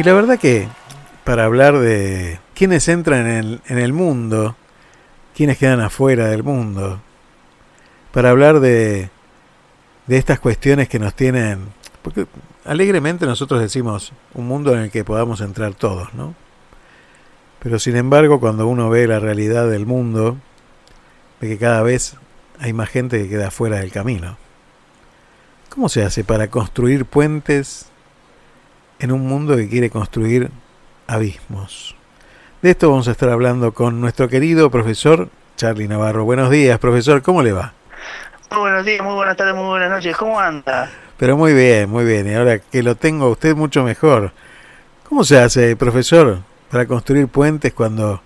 Y 0.00 0.02
la 0.02 0.14
verdad 0.14 0.38
que 0.38 0.66
para 1.24 1.44
hablar 1.44 1.78
de 1.78 2.40
quiénes 2.54 2.88
entran 2.88 3.26
en 3.26 3.36
el, 3.36 3.60
en 3.66 3.78
el 3.78 3.92
mundo, 3.92 4.56
quiénes 5.36 5.58
quedan 5.58 5.80
afuera 5.80 6.28
del 6.28 6.42
mundo, 6.42 7.02
para 8.10 8.30
hablar 8.30 8.60
de, 8.60 9.10
de 10.06 10.16
estas 10.16 10.40
cuestiones 10.40 10.88
que 10.88 10.98
nos 10.98 11.12
tienen, 11.12 11.66
porque 12.00 12.26
alegremente 12.64 13.26
nosotros 13.26 13.60
decimos 13.60 14.14
un 14.32 14.48
mundo 14.48 14.72
en 14.72 14.84
el 14.84 14.90
que 14.90 15.04
podamos 15.04 15.42
entrar 15.42 15.74
todos, 15.74 16.14
¿no? 16.14 16.34
Pero 17.62 17.78
sin 17.78 17.96
embargo, 17.96 18.40
cuando 18.40 18.66
uno 18.68 18.88
ve 18.88 19.06
la 19.06 19.20
realidad 19.20 19.68
del 19.68 19.84
mundo, 19.84 20.38
ve 21.42 21.48
que 21.48 21.58
cada 21.58 21.82
vez 21.82 22.16
hay 22.58 22.72
más 22.72 22.88
gente 22.88 23.22
que 23.22 23.28
queda 23.28 23.50
fuera 23.50 23.80
del 23.80 23.92
camino. 23.92 24.38
¿Cómo 25.68 25.90
se 25.90 26.02
hace 26.02 26.24
para 26.24 26.48
construir 26.48 27.04
puentes 27.04 27.89
en 29.00 29.12
un 29.12 29.26
mundo 29.26 29.56
que 29.56 29.68
quiere 29.68 29.90
construir 29.90 30.50
abismos? 31.06 31.96
De 32.62 32.70
esto 32.70 32.90
vamos 32.90 33.08
a 33.08 33.12
estar 33.12 33.30
hablando 33.30 33.72
con 33.72 34.00
nuestro 34.00 34.28
querido 34.28 34.70
profesor 34.70 35.30
Charlie 35.56 35.88
Navarro. 35.88 36.24
Buenos 36.24 36.50
días, 36.50 36.78
profesor, 36.78 37.22
¿cómo 37.22 37.42
le 37.42 37.52
va? 37.52 37.72
Muy 38.50 38.60
buenos 38.60 38.84
días, 38.84 39.02
muy 39.02 39.14
buenas 39.14 39.36
tardes, 39.36 39.54
muy 39.54 39.64
buenas 39.64 39.90
noches. 39.90 40.16
¿Cómo 40.16 40.38
anda? 40.38 40.90
Pero 41.16 41.36
muy 41.36 41.54
bien, 41.54 41.88
muy 41.88 42.04
bien. 42.04 42.26
Y 42.26 42.34
ahora 42.34 42.58
que 42.58 42.82
lo 42.82 42.94
tengo 42.94 43.26
a 43.26 43.30
usted 43.30 43.56
mucho 43.56 43.82
mejor. 43.82 44.32
¿Cómo 45.08 45.24
se 45.24 45.38
hace, 45.38 45.76
profesor, 45.76 46.40
para 46.70 46.86
construir 46.86 47.28
puentes 47.28 47.72
cuando, 47.72 48.22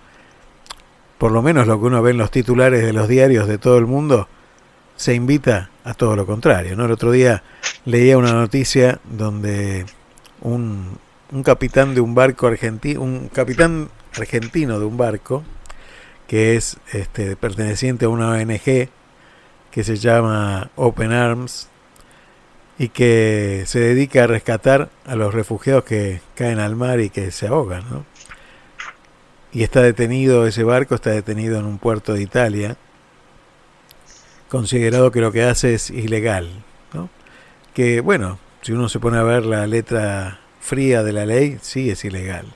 por 1.17 1.31
lo 1.31 1.41
menos 1.41 1.67
lo 1.67 1.79
que 1.79 1.85
uno 1.85 2.01
ve 2.01 2.11
en 2.11 2.17
los 2.17 2.31
titulares 2.31 2.83
de 2.83 2.93
los 2.93 3.07
diarios 3.07 3.47
de 3.47 3.57
todo 3.57 3.77
el 3.77 3.85
mundo, 3.85 4.27
se 4.95 5.13
invita 5.13 5.69
a 5.83 5.93
todo 5.93 6.15
lo 6.15 6.25
contrario? 6.25 6.75
¿no? 6.75 6.85
El 6.85 6.91
otro 6.91 7.11
día 7.11 7.43
leía 7.85 8.17
una 8.17 8.33
noticia 8.33 8.99
donde 9.03 9.85
un, 10.45 10.97
un 11.31 11.43
capitán 11.43 11.95
de 11.95 12.01
un 12.01 12.15
barco 12.15 12.47
argentino, 12.47 13.01
un 13.01 13.29
capitán 13.29 13.89
argentino 14.17 14.79
de 14.79 14.85
un 14.85 14.95
barco, 14.95 15.43
que 16.27 16.55
es 16.55 16.77
este, 16.93 17.35
perteneciente 17.35 18.05
a 18.05 18.09
una 18.09 18.29
ONG 18.29 18.89
que 19.71 19.83
se 19.83 19.97
llama 19.97 20.69
Open 20.75 21.11
Arms 21.11 21.67
y 22.77 22.89
que 22.89 23.63
se 23.67 23.79
dedica 23.79 24.23
a 24.23 24.27
rescatar 24.27 24.89
a 25.05 25.15
los 25.15 25.33
refugiados 25.33 25.83
que 25.83 26.21
caen 26.35 26.59
al 26.59 26.75
mar 26.75 26.99
y 26.99 27.09
que 27.09 27.31
se 27.31 27.47
ahogan. 27.47 27.83
¿no? 27.89 28.05
Y 29.51 29.63
está 29.63 29.81
detenido, 29.81 30.47
ese 30.47 30.63
barco 30.63 30.95
está 30.95 31.11
detenido 31.11 31.59
en 31.59 31.65
un 31.65 31.77
puerto 31.77 32.13
de 32.13 32.21
Italia, 32.21 32.77
considerado 34.49 35.11
que 35.11 35.21
lo 35.21 35.31
que 35.31 35.43
hace 35.43 35.73
es 35.73 35.89
ilegal. 35.89 36.63
¿no? 36.93 37.09
Que 37.73 38.01
bueno, 38.01 38.39
si 38.65 38.71
uno 38.71 38.89
se 38.89 38.99
pone 38.99 39.19
a 39.19 39.21
ver 39.21 39.45
la 39.45 39.67
letra 39.67 40.39
fría 40.59 41.03
de 41.03 41.13
la 41.13 41.27
ley, 41.27 41.59
sí 41.61 41.91
es 41.91 42.03
ilegal. 42.03 42.47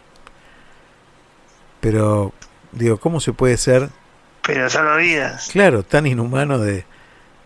Pero, 1.81 2.33
digo, 2.71 2.97
¿cómo 2.97 3.19
se 3.19 3.31
puede 3.31 3.57
ser... 3.57 3.89
Pero 4.41 4.67
salvavidas. 4.71 5.49
Claro, 5.51 5.83
tan 5.83 6.07
inhumano 6.07 6.57
de, 6.57 6.83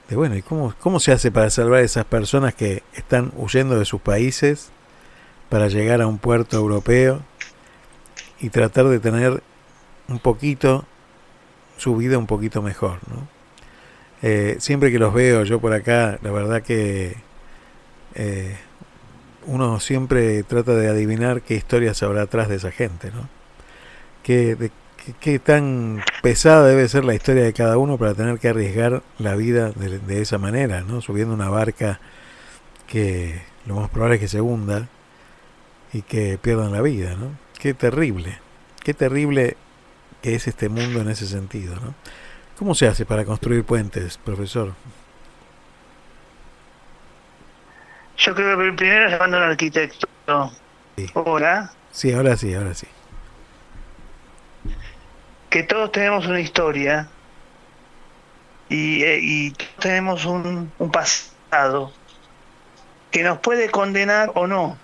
de 0.07 0.15
bueno, 0.15 0.37
¿y 0.37 0.41
cómo, 0.41 0.73
cómo 0.79 1.01
se 1.01 1.11
hace 1.11 1.29
para 1.29 1.49
salvar 1.49 1.81
a 1.81 1.83
esas 1.83 2.05
personas 2.05 2.55
que 2.55 2.83
están 2.93 3.33
huyendo 3.35 3.77
de 3.77 3.83
sus 3.83 3.99
países 3.99 4.71
para 5.49 5.67
llegar 5.67 6.01
a 6.01 6.07
un 6.07 6.17
puerto 6.17 6.55
europeo 6.55 7.19
y 8.39 8.49
tratar 8.49 8.85
de 8.85 9.01
tener 9.01 9.43
un 10.07 10.19
poquito 10.19 10.85
su 11.75 11.97
vida 11.97 12.17
un 12.17 12.27
poquito 12.27 12.61
mejor, 12.61 12.99
¿no? 13.09 13.27
Eh, 14.21 14.55
siempre 14.59 14.89
que 14.89 14.99
los 14.99 15.13
veo 15.13 15.43
yo 15.43 15.59
por 15.59 15.73
acá, 15.73 16.17
la 16.21 16.31
verdad 16.31 16.63
que 16.63 17.17
eh, 18.15 18.55
uno 19.45 19.79
siempre 19.79 20.43
trata 20.43 20.73
de 20.75 20.87
adivinar 20.87 21.41
qué 21.41 21.55
historias 21.55 22.01
habrá 22.03 22.23
atrás 22.23 22.49
de 22.49 22.55
esa 22.55 22.71
gente, 22.71 23.11
¿no? 23.11 23.27
Qué, 24.23 24.55
de, 24.55 24.71
qué, 25.19 25.39
tan 25.39 26.01
pesada 26.21 26.65
debe 26.67 26.87
ser 26.87 27.03
la 27.03 27.13
historia 27.13 27.43
de 27.43 27.53
cada 27.53 27.77
uno 27.77 27.97
para 27.97 28.13
tener 28.13 28.39
que 28.39 28.49
arriesgar 28.49 29.03
la 29.19 29.35
vida 29.35 29.71
de, 29.71 29.99
de, 29.99 30.21
esa 30.21 30.37
manera, 30.37 30.81
¿no? 30.81 31.01
Subiendo 31.01 31.33
una 31.33 31.49
barca 31.49 31.99
que 32.87 33.41
lo 33.65 33.75
más 33.75 33.89
probable 33.89 34.15
es 34.15 34.21
que 34.21 34.27
se 34.27 34.41
hunda 34.41 34.87
y 35.91 36.01
que 36.03 36.37
pierdan 36.37 36.71
la 36.71 36.81
vida, 36.81 37.15
¿no? 37.15 37.37
Qué 37.59 37.73
terrible, 37.73 38.39
qué 38.83 38.93
terrible 38.93 39.57
que 40.21 40.35
es 40.35 40.47
este 40.47 40.69
mundo 40.69 41.01
en 41.01 41.09
ese 41.09 41.27
sentido, 41.27 41.75
¿no? 41.75 41.93
¿Cómo 42.57 42.75
se 42.75 42.87
hace 42.87 43.05
para 43.05 43.25
construir 43.25 43.65
puentes, 43.65 44.17
profesor? 44.17 44.73
Yo 48.17 48.35
creo 48.35 48.57
que 48.57 48.73
primero 48.73 49.09
llamando 49.09 49.37
al 49.37 49.43
arquitecto. 49.43 50.07
Sí. 50.95 51.09
Hola. 51.13 51.71
Sí, 51.91 52.13
ahora 52.13 52.37
sí, 52.37 52.53
ahora 52.53 52.73
sí. 52.73 52.87
Que 55.49 55.63
todos 55.63 55.91
tenemos 55.91 56.25
una 56.25 56.39
historia 56.39 57.07
y, 58.69 59.03
eh, 59.03 59.19
y 59.21 59.51
todos 59.51 59.75
tenemos 59.79 60.25
un, 60.25 60.71
un 60.79 60.91
pasado 60.91 61.91
que 63.11 63.23
nos 63.23 63.39
puede 63.39 63.69
condenar 63.69 64.31
o 64.35 64.47
no. 64.47 64.77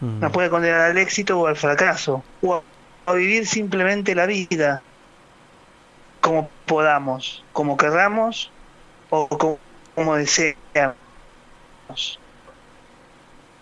Mm. 0.00 0.20
Nos 0.20 0.32
puede 0.32 0.48
condenar 0.48 0.80
al 0.82 0.98
éxito 0.98 1.38
o 1.38 1.46
al 1.46 1.56
fracaso. 1.56 2.24
O 2.42 2.54
a, 2.54 2.62
a 3.06 3.14
vivir 3.14 3.46
simplemente 3.46 4.14
la 4.14 4.26
vida 4.26 4.82
como 6.20 6.48
podamos, 6.64 7.44
como 7.52 7.76
querramos 7.76 8.50
o 9.10 9.28
como, 9.28 9.58
como 9.94 10.16
deseamos. 10.16 11.03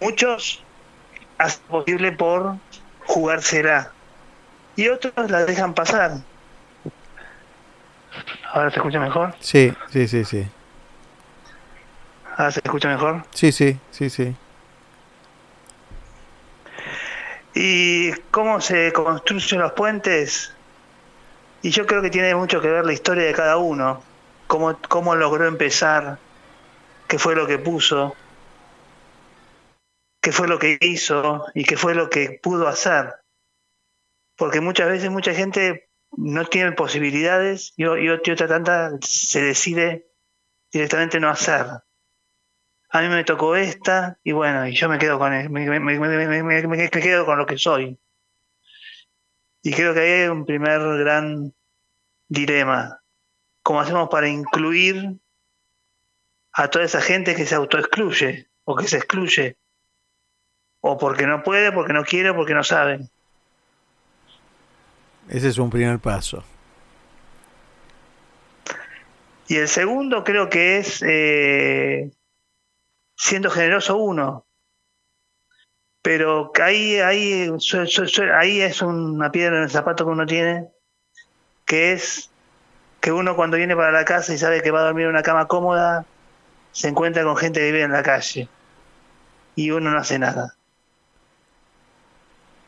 Muchos 0.01 0.63
hacen 1.39 1.63
posible 1.69 2.13
por 2.13 2.57
jugársela 3.07 3.93
y 4.77 4.89
otros 4.89 5.31
la 5.31 5.45
dejan 5.45 5.75
pasar. 5.75 6.19
¿Ahora 8.53 8.71
se 8.71 8.77
escucha 8.77 9.01
mejor? 9.01 9.35
Sí, 9.41 9.73
sí, 9.91 10.09
sí, 10.09 10.25
sí. 10.25 10.47
¿Ahora 12.37 12.51
se 12.51 12.61
escucha 12.65 12.89
mejor? 12.89 13.25
Sí, 13.33 13.53
sí, 13.53 13.79
sí, 13.91 14.11
sí. 14.11 14.35
¿Y 17.55 18.13
cómo 18.31 18.61
se 18.61 18.93
construyen 18.93 19.63
los 19.63 19.73
puentes? 19.73 20.53
Y 21.63 21.71
yo 21.71 21.87
creo 21.87 22.03
que 22.03 22.11
tiene 22.11 22.35
mucho 22.35 22.61
que 22.61 22.69
ver 22.69 22.85
la 22.85 22.93
historia 22.93 23.25
de 23.25 23.33
cada 23.33 23.57
uno, 23.59 24.03
cómo, 24.47 24.77
cómo 24.89 25.15
logró 25.15 25.47
empezar, 25.47 26.19
qué 27.09 27.19
fue 27.19 27.37
lo 27.37 27.47
que 27.47 27.59
puso, 27.59 28.17
qué 30.23 30.31
fue 30.31 30.47
lo 30.49 30.59
que 30.59 30.79
hizo 30.81 31.45
y 31.53 31.65
qué 31.65 31.77
fue 31.77 31.95
lo 31.95 32.09
que 32.09 32.39
pudo 32.43 32.69
hacer. 32.69 33.13
Porque 34.37 34.61
muchas 34.61 34.89
veces 34.89 35.11
mucha 35.11 35.35
gente 35.35 35.91
no 36.13 36.47
tiene 36.47 36.73
posibilidades 36.73 37.75
y, 37.77 37.85
otra 37.85 38.47
tanta 38.47 38.93
se 39.01 39.43
decide 39.43 40.07
directamente 40.71 41.19
no 41.19 41.29
hacer. 41.29 41.67
A 42.89 43.01
mí 43.01 43.09
me 43.09 43.25
tocó 43.25 43.57
esta 43.57 44.19
y 44.23 44.33
bueno, 44.33 44.67
y 44.69 44.77
yo 44.77 44.89
me 44.89 44.99
quedo 44.99 45.19
con, 45.19 45.33
me, 45.33 45.81
me, 45.81 45.81
me, 45.81 46.43
me 46.43 46.89
quedo 46.89 47.27
con 47.27 47.39
lo 47.39 47.47
que 47.47 47.59
soy. 47.59 47.99
Y 49.63 49.73
creo 49.73 49.93
que 49.93 50.01
hay 50.01 50.29
un 50.29 50.47
primer 50.47 50.81
gran 50.99 51.53
dilema. 52.29 53.01
¿Cómo 53.63 53.81
hacemos 53.81 54.09
para 54.09 54.29
incluir 54.29 55.19
a 56.53 56.69
toda 56.69 56.85
esa 56.85 57.01
gente 57.01 57.35
que 57.35 57.47
se 57.47 57.55
autoexcluye 57.57 58.49
o 58.65 58.77
que 58.77 58.87
se 58.87 58.99
excluye? 58.99 59.57
O 60.83 60.99
porque 60.99 61.27
no 61.27 61.43
puede, 61.43 61.73
porque 61.73 61.95
no 61.95 62.05
quiere, 62.05 62.35
porque 62.35 62.53
no 62.53 62.63
sabe. 62.63 63.09
Ese 65.29 65.49
es 65.49 65.57
un 65.57 65.71
primer 65.71 65.99
paso. 65.99 66.45
Y 69.49 69.57
el 69.57 69.69
segundo 69.69 70.25
creo 70.25 70.49
que 70.51 70.79
es 70.79 71.03
eh, 71.07 72.11
siendo 73.17 73.49
generoso 73.49 73.97
uno. 73.97 74.45
Pero 76.03 76.51
ahí, 76.61 76.99
ahí, 76.99 77.49
ahí 78.35 78.61
es 78.61 78.83
una 78.83 79.31
piedra 79.31 79.59
en 79.59 79.63
el 79.63 79.71
zapato 79.71 80.05
que 80.05 80.11
uno 80.11 80.27
tiene, 80.27 80.69
que 81.65 81.93
es 81.93 82.31
que 83.01 83.13
uno 83.13 83.37
cuando 83.37 83.57
viene 83.57 83.77
para 83.77 83.93
la 83.93 84.05
casa 84.05 84.35
y 84.35 84.39
sabe 84.39 84.63
que 84.63 84.73
va 84.73 84.81
a 84.81 84.85
dormir 84.85 85.05
en 85.05 85.11
una 85.11 85.23
cama 85.23 85.47
cómoda, 85.47 86.05
se 86.73 86.89
encuentra 86.89 87.23
con 87.23 87.37
gente 87.37 87.61
que 87.61 87.67
vive 87.67 87.83
en 87.83 87.93
la 87.93 88.03
calle 88.03 88.49
y 89.55 89.71
uno 89.71 89.91
no 89.91 89.99
hace 89.99 90.19
nada. 90.19 90.57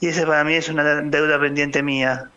Y 0.04 0.08
ese 0.08 0.26
para 0.26 0.44
mí 0.44 0.52
es 0.52 0.68
una 0.68 0.84
deuda 0.84 1.40
pendiente 1.40 1.82
mía. 1.82 2.28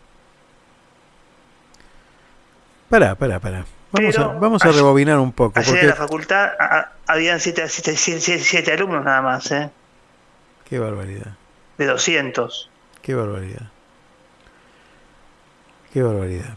Pará, 2.87 3.13
pará, 3.15 3.41
pará. 3.41 3.65
Vamos, 3.91 4.15
Pero, 4.15 4.31
a, 4.31 4.33
vamos 4.35 4.63
a 4.63 4.71
rebobinar 4.71 5.19
un 5.19 5.33
poco. 5.33 5.59
Ayer 5.59 5.71
porque... 5.71 5.81
en 5.81 5.89
la 5.89 5.95
facultad 5.95 6.51
a, 6.57 6.93
habían 7.07 7.41
siete, 7.41 7.67
siete, 7.67 7.97
siete, 7.97 8.39
siete, 8.39 8.71
alumnos 8.71 9.03
nada 9.03 9.21
más, 9.21 9.51
¿eh? 9.51 9.69
Qué 10.63 10.79
barbaridad. 10.79 11.35
De 11.77 11.87
200. 11.87 12.69
Qué 13.01 13.15
barbaridad. 13.15 13.69
Qué 15.91 16.01
barbaridad. 16.01 16.55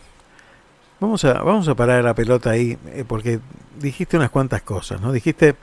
Vamos 1.01 1.25
a, 1.25 1.43
vamos 1.43 1.67
a 1.67 1.75
parar 1.75 2.05
la 2.05 2.15
pelota 2.15 2.51
ahí, 2.51 2.79
eh, 2.87 3.05
porque 3.05 3.41
dijiste 3.81 4.17
unas 4.17 4.31
cuantas 4.31 4.63
cosas, 4.63 5.01
¿no? 5.01 5.11
Dijiste, 5.11 5.57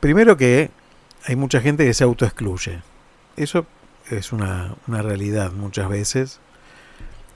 primero 0.00 0.36
que 0.36 0.72
hay 1.26 1.36
mucha 1.36 1.60
gente 1.60 1.84
que 1.84 1.94
se 1.94 2.02
autoexcluye. 2.02 2.82
eso 3.36 3.66
es 4.10 4.32
una, 4.32 4.74
una 4.86 5.02
realidad 5.02 5.52
muchas 5.52 5.88
veces 5.88 6.40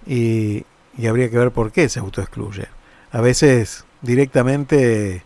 y, 0.06 0.65
y 0.97 1.06
habría 1.06 1.31
que 1.31 1.38
ver 1.38 1.50
por 1.50 1.73
qué 1.73 1.88
se 1.88 2.00
autoexcluye. 2.00 2.69
A 3.12 3.21
veces 3.21 3.85
directamente 4.03 5.23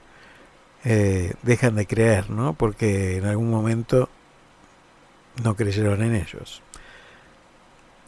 eh, 0.84 1.34
dejan 1.42 1.74
de 1.74 1.86
creer, 1.86 2.30
¿no? 2.30 2.54
Porque 2.54 3.16
en 3.16 3.26
algún 3.26 3.50
momento 3.50 4.08
no 5.42 5.56
creyeron 5.56 6.02
en 6.02 6.14
ellos. 6.14 6.62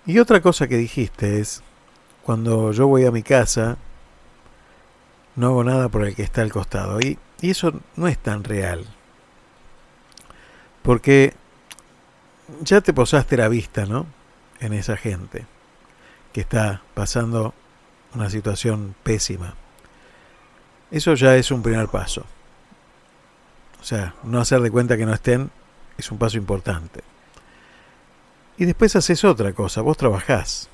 Y 0.06 0.19
otra 0.19 0.40
cosa 0.40 0.69
que 0.69 0.76
dijiste 0.76 1.40
es, 1.40 1.62
cuando 2.22 2.72
yo 2.72 2.86
voy 2.86 3.04
a 3.04 3.10
mi 3.10 3.22
casa, 3.22 3.76
no 5.36 5.48
hago 5.48 5.64
nada 5.64 5.88
por 5.88 6.06
el 6.06 6.14
que 6.14 6.22
está 6.22 6.43
al 6.43 6.52
costado. 6.52 7.00
Y, 7.00 7.19
y 7.40 7.50
eso 7.50 7.72
no 7.96 8.08
es 8.08 8.19
tan 8.19 8.44
real. 8.44 8.86
Porque 10.82 11.34
ya 12.62 12.81
te 12.81 12.93
posaste 12.93 13.37
la 13.37 13.49
vista, 13.49 13.87
¿no? 13.87 14.06
En 14.61 14.73
esa 14.73 14.97
gente 14.97 15.47
que 16.32 16.41
está 16.41 16.82
pasando 16.94 17.55
una 18.14 18.31
situación 18.31 18.94
pésima. 19.02 19.55
Eso 20.91 21.14
ya 21.14 21.37
es 21.37 21.50
un 21.50 21.62
primer 21.62 21.88
paso. 21.88 22.25
O 23.81 23.85
sea, 23.85 24.14
no 24.25 24.41
hacer 24.41 24.61
de 24.61 24.70
cuenta 24.70 24.97
que 24.97 25.06
no 25.06 25.14
estén 25.14 25.50
es 25.97 26.11
un 26.11 26.19
paso 26.19 26.37
importante. 26.37 27.02
Y 28.56 28.64
después 28.64 28.96
haces 28.96 29.25
otra 29.25 29.53
cosa, 29.53 29.81
vos 29.81 29.96
trabajás. 29.96 30.69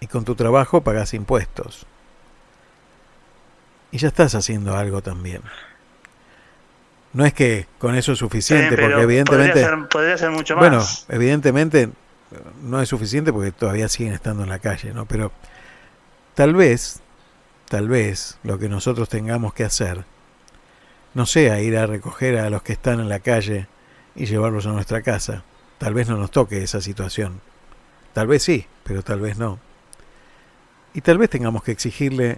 Y 0.00 0.06
con 0.06 0.24
tu 0.24 0.34
trabajo 0.34 0.82
pagás 0.82 1.14
impuestos. 1.14 1.86
Y 3.90 3.98
ya 3.98 4.08
estás 4.08 4.34
haciendo 4.34 4.76
algo 4.76 5.02
también. 5.02 5.42
No 7.16 7.24
es 7.24 7.32
que 7.32 7.66
con 7.78 7.94
eso 7.94 8.12
es 8.12 8.18
suficiente, 8.18 8.76
porque 8.76 9.00
evidentemente... 9.00 9.66
Podría 9.90 10.18
ser, 10.18 10.30
mucho 10.32 10.54
más. 10.54 10.60
Bueno, 10.60 10.84
evidentemente 11.08 11.88
no 12.62 12.82
es 12.82 12.90
suficiente 12.90 13.32
porque 13.32 13.52
todavía 13.52 13.88
siguen 13.88 14.12
estando 14.12 14.42
en 14.42 14.50
la 14.50 14.58
calle, 14.58 14.92
¿no? 14.92 15.06
Pero 15.06 15.32
tal 16.34 16.54
vez, 16.54 17.00
tal 17.70 17.88
vez 17.88 18.36
lo 18.42 18.58
que 18.58 18.68
nosotros 18.68 19.08
tengamos 19.08 19.54
que 19.54 19.64
hacer 19.64 20.04
no 21.14 21.24
sea 21.24 21.58
ir 21.62 21.78
a 21.78 21.86
recoger 21.86 22.36
a 22.36 22.50
los 22.50 22.62
que 22.62 22.74
están 22.74 23.00
en 23.00 23.08
la 23.08 23.20
calle 23.20 23.66
y 24.14 24.26
llevarlos 24.26 24.66
a 24.66 24.72
nuestra 24.72 25.00
casa. 25.00 25.42
Tal 25.78 25.94
vez 25.94 26.10
no 26.10 26.18
nos 26.18 26.30
toque 26.30 26.62
esa 26.62 26.82
situación. 26.82 27.40
Tal 28.12 28.26
vez 28.26 28.42
sí, 28.42 28.66
pero 28.84 29.02
tal 29.02 29.20
vez 29.20 29.38
no. 29.38 29.58
Y 30.92 31.00
tal 31.00 31.16
vez 31.16 31.30
tengamos 31.30 31.62
que 31.62 31.72
exigirle 31.72 32.36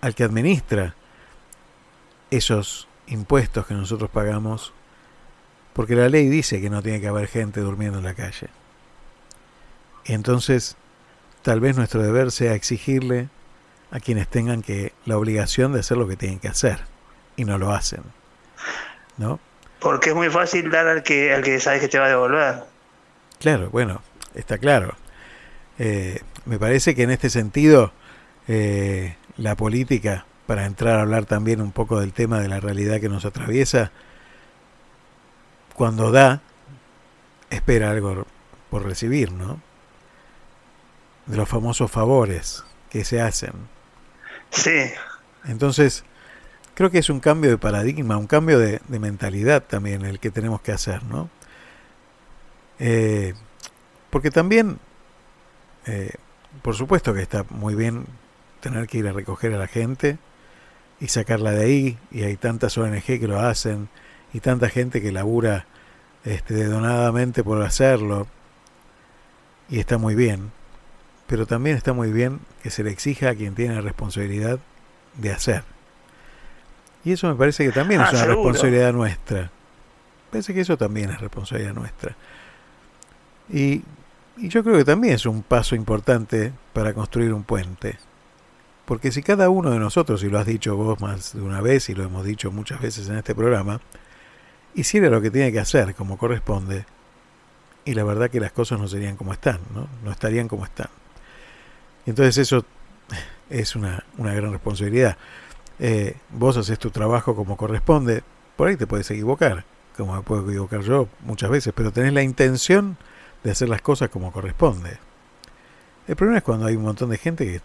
al 0.00 0.16
que 0.16 0.24
administra 0.24 0.96
esos 2.32 2.88
impuestos 3.06 3.66
que 3.66 3.74
nosotros 3.74 4.10
pagamos, 4.10 4.72
porque 5.72 5.94
la 5.94 6.08
ley 6.08 6.28
dice 6.28 6.60
que 6.60 6.70
no 6.70 6.82
tiene 6.82 7.00
que 7.00 7.08
haber 7.08 7.28
gente 7.28 7.60
durmiendo 7.60 7.98
en 7.98 8.04
la 8.04 8.14
calle. 8.14 8.48
Y 10.04 10.12
entonces, 10.12 10.76
tal 11.42 11.60
vez 11.60 11.76
nuestro 11.76 12.02
deber 12.02 12.30
sea 12.30 12.54
exigirle 12.54 13.28
a 13.90 14.00
quienes 14.00 14.28
tengan 14.28 14.62
que 14.62 14.92
la 15.04 15.16
obligación 15.18 15.72
de 15.72 15.80
hacer 15.80 15.96
lo 15.96 16.08
que 16.08 16.16
tienen 16.16 16.38
que 16.38 16.48
hacer 16.48 16.80
y 17.36 17.44
no 17.44 17.58
lo 17.58 17.72
hacen. 17.72 18.02
¿No? 19.16 19.40
Porque 19.80 20.10
es 20.10 20.16
muy 20.16 20.30
fácil 20.30 20.70
dar 20.70 20.86
al 20.86 21.02
que, 21.02 21.32
al 21.32 21.42
que 21.42 21.60
sabes 21.60 21.80
que 21.80 21.88
te 21.88 21.98
va 21.98 22.06
a 22.06 22.08
devolver. 22.08 22.64
Claro, 23.38 23.70
bueno, 23.70 24.02
está 24.34 24.58
claro. 24.58 24.96
Eh, 25.78 26.20
me 26.46 26.58
parece 26.58 26.94
que 26.94 27.02
en 27.02 27.10
este 27.10 27.30
sentido 27.30 27.92
eh, 28.48 29.16
la 29.36 29.56
política, 29.56 30.24
para 30.46 30.64
entrar 30.64 30.98
a 30.98 31.02
hablar 31.02 31.26
también 31.26 31.60
un 31.60 31.72
poco 31.72 32.00
del 32.00 32.12
tema 32.12 32.40
de 32.40 32.48
la 32.48 32.60
realidad 32.60 33.00
que 33.00 33.08
nos 33.08 33.24
atraviesa, 33.24 33.90
cuando 35.74 36.10
da, 36.10 36.40
espera 37.50 37.90
algo 37.90 38.26
por 38.70 38.84
recibir, 38.84 39.32
¿no? 39.32 39.60
De 41.26 41.36
los 41.36 41.48
famosos 41.48 41.90
favores 41.90 42.64
que 42.90 43.04
se 43.04 43.20
hacen. 43.20 43.52
Sí. 44.50 44.90
Entonces, 45.44 46.04
creo 46.74 46.90
que 46.90 46.98
es 46.98 47.10
un 47.10 47.20
cambio 47.20 47.50
de 47.50 47.58
paradigma, 47.58 48.16
un 48.16 48.28
cambio 48.28 48.58
de, 48.58 48.80
mentalidad 48.88 49.64
también 49.64 50.04
el 50.04 50.20
que 50.20 50.30
tenemos 50.30 50.60
que 50.60 50.72
hacer, 50.72 51.02
¿no? 51.04 51.28
Eh, 52.78 53.34
porque 54.10 54.30
también, 54.30 54.78
eh, 55.86 56.12
por 56.62 56.76
supuesto 56.76 57.12
que 57.12 57.22
está 57.22 57.44
muy 57.50 57.74
bien 57.74 58.06
tener 58.60 58.86
que 58.86 58.98
ir 58.98 59.08
a 59.08 59.12
recoger 59.12 59.52
a 59.52 59.58
la 59.58 59.66
gente 59.66 60.18
y 61.00 61.08
sacarla 61.08 61.52
de 61.52 61.64
ahí, 61.64 61.98
y 62.10 62.22
hay 62.22 62.36
tantas 62.36 62.76
ONG 62.78 63.02
que 63.02 63.28
lo 63.28 63.40
hacen, 63.40 63.88
y 64.32 64.40
tanta 64.40 64.68
gente 64.68 65.02
que 65.02 65.12
labura 65.12 65.66
este, 66.24 66.54
dedonadamente 66.54 67.44
por 67.44 67.62
hacerlo, 67.62 68.26
y 69.68 69.78
está 69.78 69.98
muy 69.98 70.14
bien, 70.14 70.52
pero 71.26 71.46
también 71.46 71.76
está 71.76 71.92
muy 71.92 72.12
bien 72.12 72.40
que 72.62 72.70
se 72.70 72.84
le 72.84 72.90
exija 72.90 73.30
a 73.30 73.34
quien 73.34 73.54
tiene 73.54 73.74
la 73.74 73.80
responsabilidad 73.80 74.58
de 75.16 75.32
hacer. 75.32 75.64
Y 77.04 77.12
eso 77.12 77.28
me 77.28 77.34
parece 77.34 77.64
que 77.64 77.72
también 77.72 78.00
es 78.00 78.08
ah, 78.08 78.12
una 78.12 78.24
responsabilidad 78.26 78.92
nuestra. 78.92 79.50
Parece 80.30 80.52
que 80.54 80.60
eso 80.60 80.76
también 80.76 81.10
es 81.10 81.20
responsabilidad 81.20 81.74
nuestra. 81.74 82.16
Y, 83.48 83.82
y 84.36 84.48
yo 84.48 84.64
creo 84.64 84.76
que 84.76 84.84
también 84.84 85.14
es 85.14 85.26
un 85.26 85.42
paso 85.42 85.76
importante 85.76 86.52
para 86.72 86.92
construir 86.94 87.32
un 87.32 87.44
puente. 87.44 87.96
Porque 88.86 89.10
si 89.10 89.22
cada 89.22 89.50
uno 89.50 89.70
de 89.70 89.80
nosotros, 89.80 90.22
y 90.22 90.30
lo 90.30 90.38
has 90.38 90.46
dicho 90.46 90.76
vos 90.76 91.00
más 91.00 91.34
de 91.34 91.42
una 91.42 91.60
vez 91.60 91.88
y 91.88 91.94
lo 91.94 92.04
hemos 92.04 92.24
dicho 92.24 92.52
muchas 92.52 92.80
veces 92.80 93.08
en 93.08 93.16
este 93.16 93.34
programa, 93.34 93.80
hiciera 94.74 95.10
lo 95.10 95.20
que 95.20 95.30
tiene 95.30 95.50
que 95.50 95.58
hacer 95.58 95.94
como 95.94 96.16
corresponde, 96.16 96.86
y 97.84 97.94
la 97.94 98.04
verdad 98.04 98.30
que 98.30 98.40
las 98.40 98.52
cosas 98.52 98.80
no 98.80 98.86
serían 98.88 99.16
como 99.16 99.32
están, 99.32 99.60
¿no? 99.74 99.88
No 100.04 100.10
estarían 100.10 100.48
como 100.48 100.64
están. 100.64 100.88
Entonces 102.06 102.38
eso 102.38 102.64
es 103.50 103.74
una, 103.74 104.04
una 104.18 104.32
gran 104.34 104.52
responsabilidad. 104.52 105.16
Eh, 105.78 106.16
vos 106.30 106.56
haces 106.56 106.78
tu 106.78 106.90
trabajo 106.90 107.34
como 107.34 107.56
corresponde, 107.56 108.22
por 108.56 108.68
ahí 108.68 108.76
te 108.76 108.86
puedes 108.86 109.10
equivocar, 109.10 109.64
como 109.96 110.14
me 110.14 110.22
puedo 110.22 110.48
equivocar 110.48 110.80
yo 110.82 111.08
muchas 111.20 111.50
veces, 111.50 111.72
pero 111.76 111.90
tenés 111.90 112.12
la 112.12 112.22
intención 112.22 112.96
de 113.42 113.50
hacer 113.50 113.68
las 113.68 113.82
cosas 113.82 114.10
como 114.10 114.32
corresponde. 114.32 114.98
El 116.06 116.14
problema 116.14 116.38
es 116.38 116.44
cuando 116.44 116.66
hay 116.66 116.76
un 116.76 116.84
montón 116.84 117.10
de 117.10 117.18
gente 117.18 117.44
que 117.44 117.60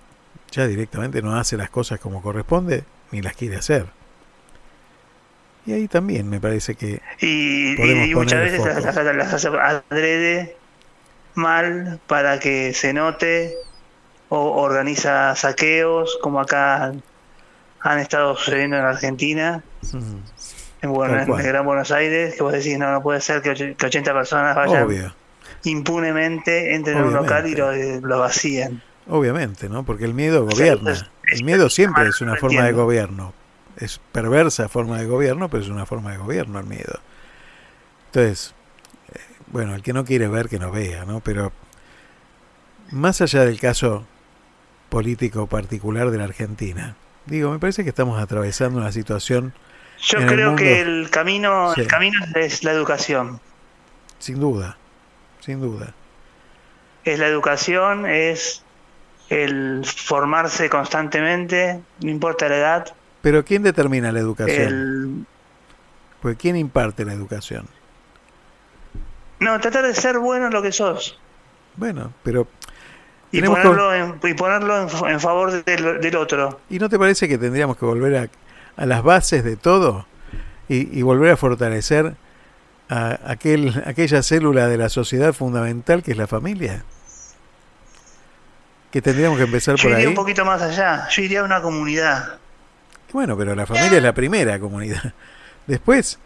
ya 0.52 0.68
directamente 0.68 1.22
no 1.22 1.36
hace 1.36 1.58
las 1.58 1.70
cosas 1.70 2.00
como 2.00 2.22
corresponde 2.22 2.84
ni 3.12 3.22
las 3.22 3.36
quiere 3.36 3.58
hacer. 3.58 3.88
Y 5.66 5.74
ahí 5.74 5.88
también 5.88 6.30
me 6.30 6.40
parece 6.40 6.76
que 6.76 7.02
y, 7.20 7.76
muchas 8.16 8.40
veces 8.40 8.66
las, 8.66 9.16
las 9.16 9.34
hace 9.34 9.48
adrede 9.48 10.56
mal 11.36 12.00
para 12.08 12.40
que 12.40 12.74
se 12.74 12.94
note 12.94 13.56
o 14.30 14.62
organiza 14.62 15.36
saqueos 15.36 16.18
como 16.22 16.40
acá 16.40 16.94
han 17.82 18.00
estado 18.00 18.36
sucediendo 18.36 18.78
en 18.78 18.86
Argentina, 18.86 19.64
en, 20.82 20.94
bueno, 20.94 21.20
en, 21.20 21.28
Gran 21.28 21.66
Buenos 21.66 21.92
Aires, 21.92 22.36
que 22.36 22.44
vos 22.44 22.54
decís, 22.54 22.78
no, 22.78 22.92
no 22.92 23.02
puede 23.02 23.22
ser 23.22 23.42
que, 23.42 23.76
80 23.84 24.14
personas 24.14 24.56
vayan 24.56 25.14
impunemente, 25.64 26.76
entren 26.76 26.98
en 26.98 27.04
un 27.06 27.14
local 27.14 27.48
y 27.48 27.56
lo, 27.56 27.72
lo, 27.74 28.20
vacíen. 28.20 28.82
Obviamente, 29.12 29.70
¿no? 29.70 29.84
Porque 29.84 30.06
el 30.06 30.14
miedo 30.14 30.46
gobierna. 30.46 31.12
el 31.28 31.44
miedo 31.44 31.70
siempre 31.70 32.08
es 32.08 32.22
una 32.22 32.36
forma 32.38 32.64
de 32.64 32.72
gobierno. 32.72 33.34
Es 33.78 34.00
perversa 34.12 34.68
forma 34.68 34.98
de 34.98 35.06
gobierno, 35.06 35.50
pero 35.50 35.64
es 35.64 35.70
una 35.70 35.86
forma 35.86 36.12
de 36.12 36.18
gobierno 36.18 36.60
el 36.60 36.66
miedo. 36.66 37.00
Entonces, 38.08 38.54
eh, 39.14 39.20
bueno, 39.48 39.76
el 39.76 39.84
que 39.84 39.94
no 39.94 40.06
quiere 40.06 40.28
ver, 40.28 40.50
que 40.50 40.60
no 40.60 40.72
vea, 40.72 41.06
¿no? 41.06 41.20
Pero 41.20 41.52
más 42.92 43.22
allá 43.22 43.46
del 43.46 43.60
caso 43.60 44.06
político 44.90 45.48
particular 45.48 46.10
de 46.10 46.18
la 46.18 46.26
Argentina, 46.26 46.96
Digo, 47.26 47.52
me 47.52 47.60
parece 47.60 47.84
que 47.84 47.90
estamos 47.90 48.22
atravesando 48.22 48.80
una 48.80 48.92
situación. 48.92 49.54
Yo 50.00 50.26
creo 50.26 50.56
que 50.56 50.82
el 50.82 51.10
camino, 51.12 51.74
el 51.76 51.88
camino 51.88 52.20
es 52.36 52.64
la 52.64 52.72
educación. 52.72 53.40
Sin 54.18 54.40
duda, 54.40 54.78
sin 55.40 55.62
duda. 55.62 55.94
Es 57.04 57.20
la 57.20 57.28
educación, 57.28 58.08
es 58.08 58.64
el 59.32 59.84
formarse 59.86 60.70
constantemente, 60.70 61.80
no 62.02 62.10
importa 62.10 62.50
la 62.50 62.58
edad. 62.58 62.94
Pero 63.22 63.46
¿quién 63.46 63.64
determina 63.64 64.12
la 64.12 64.20
educación? 64.20 65.26
Pues 66.22 66.36
¿quién 66.38 66.58
imparte 66.58 67.06
la 67.06 67.14
educación? 67.14 67.66
No, 69.40 69.58
tratar 69.62 69.88
de 69.88 69.96
ser 69.96 70.20
bueno 70.20 70.48
en 70.48 70.54
lo 70.54 70.62
que 70.62 70.74
sos. 70.74 71.18
Bueno, 71.78 72.12
pero 72.24 72.46
y 73.32 73.42
ponerlo, 73.42 73.94
en, 73.96 74.20
y 74.22 74.34
ponerlo 74.34 74.82
en, 75.08 75.20
favor 75.22 75.64
del, 75.64 76.16
otro. 76.18 76.60
¿Y 76.70 76.78
no 76.80 76.90
te 76.90 77.00
parece 77.00 77.30
que 77.30 77.38
tendríamos 77.38 77.78
que 77.78 77.86
volver 77.86 78.30
a, 78.76 78.86
las 78.86 79.02
bases 79.02 79.46
de 79.46 79.56
todo 79.56 80.06
y, 80.68 81.02
volver 81.04 81.32
a 81.32 81.38
fortalecer 81.38 82.16
a 82.90 83.18
aquel, 83.26 83.82
aquella 83.86 84.24
célula 84.24 84.68
de 84.68 84.78
la 84.78 84.90
sociedad 84.90 85.32
fundamental 85.32 86.04
que 86.04 86.12
es 86.12 86.18
la 86.18 86.28
familia? 86.28 86.84
Que 88.92 89.02
tendríamos 89.02 89.38
que 89.38 89.46
empezar 89.46 89.76
por 89.76 89.86
ahí. 89.88 89.92
Yo 89.92 89.98
iría 89.98 90.10
un 90.10 90.16
poquito 90.16 90.46
más 90.46 90.62
allá, 90.62 91.08
yo 91.10 91.22
iría 91.22 91.42
a 91.42 91.44
una 91.44 91.62
comunidad. 91.62 92.38
Bueno, 93.14 93.38
pero 93.38 93.56
la 93.56 93.66
familia 93.66 93.98
es 93.98 94.04
la 94.04 94.14
primera 94.14 94.60
comunidad. 94.60 95.14
Después, 95.68 96.20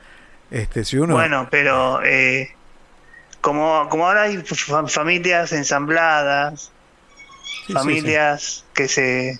este, 0.51 0.83
si 0.83 0.97
uno... 0.97 1.13
Bueno, 1.13 1.47
pero... 1.49 2.03
Eh, 2.03 2.55
como, 3.45 3.87
como 3.89 4.07
ahora 4.07 4.23
hay 4.23 4.43
familias 4.87 5.51
ensambladas, 5.51 6.71
familias 7.71 8.65
que 8.73 8.87
se 8.87 9.39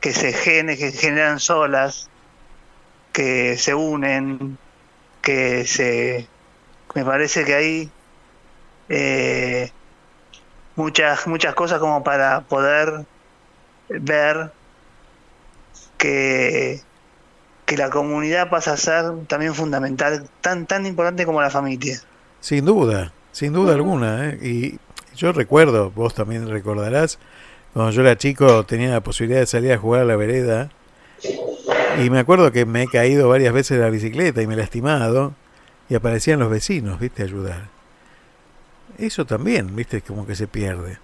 que 0.00 0.12
se 0.12 0.32
que 0.32 0.90
generan 0.90 1.38
solas, 1.38 2.10
que 3.12 3.56
se 3.56 3.74
unen, 3.74 4.58
que 5.20 5.64
se 5.64 6.26
me 6.96 7.04
parece 7.04 7.44
que 7.44 7.54
hay 7.54 7.90
eh, 8.88 9.70
muchas 10.76 11.26
muchas 11.26 11.54
cosas 11.54 11.78
como 11.78 12.02
para 12.02 12.40
poder 12.42 13.04
ver 13.88 14.52
que 15.98 16.80
que 17.64 17.76
la 17.76 17.90
comunidad 17.90 18.50
pasa 18.50 18.72
a 18.72 18.76
ser 18.76 19.26
también 19.28 19.54
fundamental, 19.54 20.28
tan 20.40 20.66
tan 20.66 20.86
importante 20.86 21.24
como 21.24 21.40
la 21.40 21.50
familia. 21.50 22.00
Sin 22.40 22.64
duda, 22.64 23.12
sin 23.30 23.52
duda 23.52 23.74
alguna. 23.74 24.28
¿eh? 24.28 24.38
Y 24.42 24.78
yo 25.16 25.32
recuerdo, 25.32 25.90
vos 25.90 26.14
también 26.14 26.48
recordarás, 26.48 27.18
cuando 27.72 27.92
yo 27.92 28.02
era 28.02 28.16
chico 28.16 28.64
tenía 28.66 28.90
la 28.90 29.00
posibilidad 29.00 29.40
de 29.40 29.46
salir 29.46 29.72
a 29.72 29.78
jugar 29.78 30.02
a 30.02 30.04
la 30.04 30.16
vereda. 30.16 30.70
Y 32.02 32.10
me 32.10 32.18
acuerdo 32.18 32.50
que 32.52 32.66
me 32.66 32.82
he 32.82 32.88
caído 32.88 33.28
varias 33.28 33.52
veces 33.52 33.78
de 33.78 33.84
la 33.84 33.90
bicicleta 33.90 34.42
y 34.42 34.46
me 34.46 34.54
he 34.54 34.56
lastimado. 34.56 35.34
Y 35.88 35.94
aparecían 35.94 36.40
los 36.40 36.50
vecinos, 36.50 36.98
viste, 36.98 37.22
a 37.22 37.26
ayudar. 37.26 37.68
Eso 38.98 39.24
también, 39.24 39.74
viste, 39.74 40.02
como 40.02 40.26
que 40.26 40.34
se 40.34 40.46
pierde. 40.46 40.98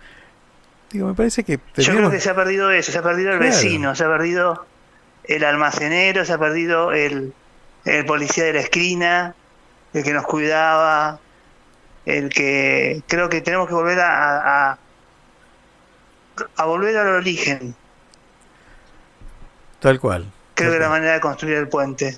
Digo, 0.91 1.09
me 1.09 1.15
parece 1.15 1.45
que... 1.45 1.59
Yo 1.77 1.93
creo 1.95 2.11
que 2.11 2.21
se 2.21 2.31
ha 2.31 2.35
perdido 2.35 2.71
eso, 2.71 2.93
se 2.93 2.99
ha 2.99 3.03
perdido 3.03 3.33
el 3.33 3.39
vecino, 3.39 3.95
se 3.95 4.05
ha 4.05 4.09
perdido 4.09 4.67
el 5.25 5.45
almacenero, 5.45 6.25
se 6.25 6.33
ha 6.33 6.39
perdido 6.39 6.93
el, 6.93 7.35
el 7.85 8.07
policía 8.07 8.45
de 8.45 8.55
la 8.55 8.61
esquina, 8.61 9.35
el 9.93 10.03
que 10.03 10.13
nos 10.13 10.25
cuidaba, 10.25 11.21
el 12.07 12.31
que 12.31 13.03
creo 13.07 13.29
que 13.29 13.43
tenemos 13.43 13.69
que 13.69 13.75
volver 13.75 14.01
a, 14.01 14.79
a, 16.57 16.65
volver 16.65 16.97
al 16.97 17.09
origen. 17.09 17.75
Tal 19.81 20.01
cual. 20.01 20.33
Creo 20.55 20.73
que 20.73 20.79
la 20.79 20.89
manera 20.89 21.13
de 21.13 21.21
construir 21.21 21.57
el 21.57 21.69
puente. 21.69 22.17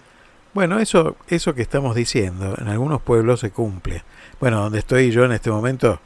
Bueno, 0.55 0.79
eso, 0.79 1.17
eso 1.29 1.55
que 1.55 1.63
estamos 1.63 1.95
diciendo, 1.95 2.57
en 2.59 2.69
algunos 2.69 3.03
pueblos 3.03 3.41
se 3.41 3.51
cumple. 3.51 4.05
Bueno, 4.41 4.63
donde 4.63 4.79
estoy 4.79 5.11
yo 5.11 5.25
en 5.27 5.33
este 5.33 5.51
momento, 5.51 6.01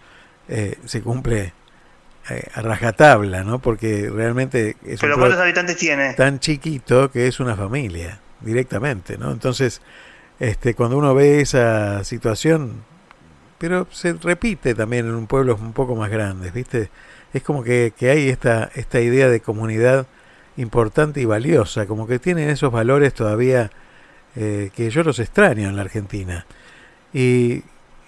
eh, 0.49 0.77
se 0.85 1.01
cumple 1.01 1.53
eh, 2.29 2.49
a 2.55 2.63
rajatabla, 2.63 3.45
¿no? 3.45 3.61
Porque 3.61 4.11
realmente 4.11 4.77
es 4.85 5.01
¿Pero 5.01 5.17
cuántos 5.17 5.39
habitantes 5.39 5.77
tiene? 5.77 6.15
Tan 6.15 6.41
chiquito 6.41 7.11
que 7.11 7.29
es 7.29 7.39
una 7.39 7.55
familia, 7.55 8.21
directamente, 8.41 9.17
¿no? 9.17 9.31
Entonces, 9.31 9.81
este, 10.41 10.75
cuando 10.75 10.99
uno 10.99 11.15
ve 11.15 11.41
esa 11.41 12.03
situación, 12.03 12.83
pero 13.59 13.87
se 13.91 14.15
repite 14.15 14.75
también 14.75 15.07
en 15.07 15.15
un 15.15 15.27
pueblo 15.29 15.55
un 15.55 15.73
poco 15.73 15.95
más 15.95 16.11
grandes, 16.11 16.53
¿viste? 16.53 16.91
Es 17.33 17.43
como 17.43 17.63
que, 17.63 17.93
hay 18.01 18.29
esta, 18.29 18.71
esta 18.75 19.01
idea 19.01 19.29
de 19.29 19.41
comunidad 19.41 20.07
importante 20.57 21.21
y 21.21 21.25
valiosa, 21.25 21.87
como 21.87 22.07
que 22.07 22.19
tienen 22.19 22.49
esos 22.49 22.73
valores 22.73 23.15
todavía 23.15 23.71
eh, 24.35 24.71
que 24.75 24.91
yo 24.91 25.03
los 25.05 25.19
extraño 25.21 25.69
en 25.69 25.77
la 25.77 25.83
Argentina. 25.83 26.47
Y, 27.13 27.63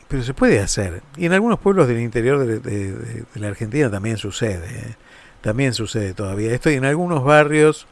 pero 0.08 0.22
se 0.22 0.34
puede 0.34 0.60
hacer. 0.60 1.02
Y 1.16 1.26
en 1.26 1.32
algunos 1.32 1.58
pueblos 1.58 1.88
del 1.88 2.00
interior 2.00 2.44
de, 2.46 3.24
la 3.34 3.48
Argentina 3.48 3.90
también 3.90 4.16
sucede. 4.16 4.66
¿eh? 4.66 4.96
También 5.40 5.74
sucede 5.74 6.14
todavía. 6.14 6.52
Estoy 6.52 6.74
en 6.74 6.84
algunos 6.84 7.24
barrios, 7.24 7.86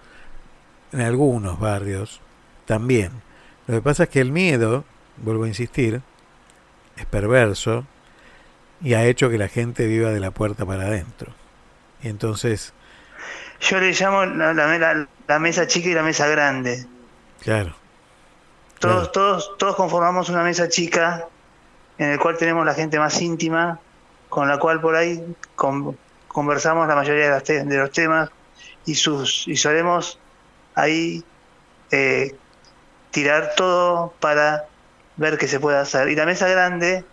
en 0.92 1.00
algunos 1.00 1.58
barrios 1.58 2.20
también. 2.66 3.10
Lo 3.66 3.76
que 3.76 3.82
pasa 3.82 4.04
es 4.04 4.08
que 4.10 4.20
el 4.20 4.30
miedo, 4.30 4.84
vuelvo 5.16 5.44
a 5.44 5.48
insistir, 5.48 6.02
es 6.96 7.06
perverso 7.06 7.86
y 8.80 8.94
ha 8.94 9.04
hecho 9.04 9.30
que 9.30 9.38
la 9.38 9.48
gente 9.48 9.86
viva 9.86 10.10
de 10.10 10.20
la 10.20 10.30
puerta 10.30 10.64
para 10.64 10.84
adentro. 10.84 11.32
Y 12.02 12.08
entonces... 12.08 12.72
Yo 13.60 13.80
le 13.80 13.92
llamo 13.92 14.26
la, 14.26 14.52
la, 14.52 15.38
mesa 15.38 15.66
chica 15.66 15.88
y 15.88 15.94
la 15.94 16.02
mesa 16.02 16.26
grande. 16.26 16.86
Claro. 17.40 17.74
Todos, 18.78 19.10
todos, 19.12 19.56
todos 19.56 19.76
conformamos 19.76 20.28
una 20.28 20.42
mesa 20.42 20.68
chica 20.68 21.28
en 21.98 22.10
el 22.10 22.18
cual 22.18 22.36
tenemos 22.36 22.64
la 22.66 22.74
gente 22.74 22.98
más 22.98 23.20
íntima, 23.20 23.78
con 24.28 24.48
la 24.48 24.58
cual 24.58 24.80
por 24.80 24.96
ahí 24.96 25.22
conversamos 26.28 26.88
la 26.88 26.96
mayoría 26.96 27.40
de, 27.40 27.76
los 27.76 27.90
temas 27.92 28.30
y 28.84 28.94
sus 28.94 29.46
y 29.46 29.56
solemos 29.56 30.18
ahí 30.74 31.22
eh, 31.90 32.34
tirar 33.10 33.52
todo 33.56 34.12
para 34.20 34.66
ver 35.16 35.38
qué 35.38 35.46
se 35.46 35.60
puede 35.60 35.78
hacer. 35.78 36.08
Y 36.08 36.16
la 36.16 36.26
mesa 36.26 36.48
grande 36.48 37.04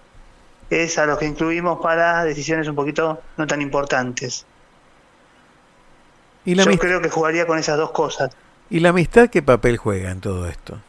es 0.70 0.98
a 0.98 1.06
los 1.06 1.20
que 1.20 1.26
incluimos 1.26 1.80
para 1.82 2.24
decisiones 2.24 2.68
un 2.68 2.76
poquito 2.76 3.22
no 3.38 3.46
tan 3.46 3.62
importantes. 3.62 4.46
¿Y 6.44 6.56
Yo 6.56 6.66
creo 6.80 7.02
que 7.02 7.10
jugaría 7.10 7.46
con 7.46 7.60
esas 7.60 7.78
dos 7.78 7.92
cosas. 7.92 8.32
¿Y 8.70 8.80
la 8.80 8.90
amistad 8.90 9.30
qué 9.30 9.44
papel 9.44 9.78
juega 9.78 10.10
en 10.10 10.22
todo 10.22 10.48
esto? 10.48 10.80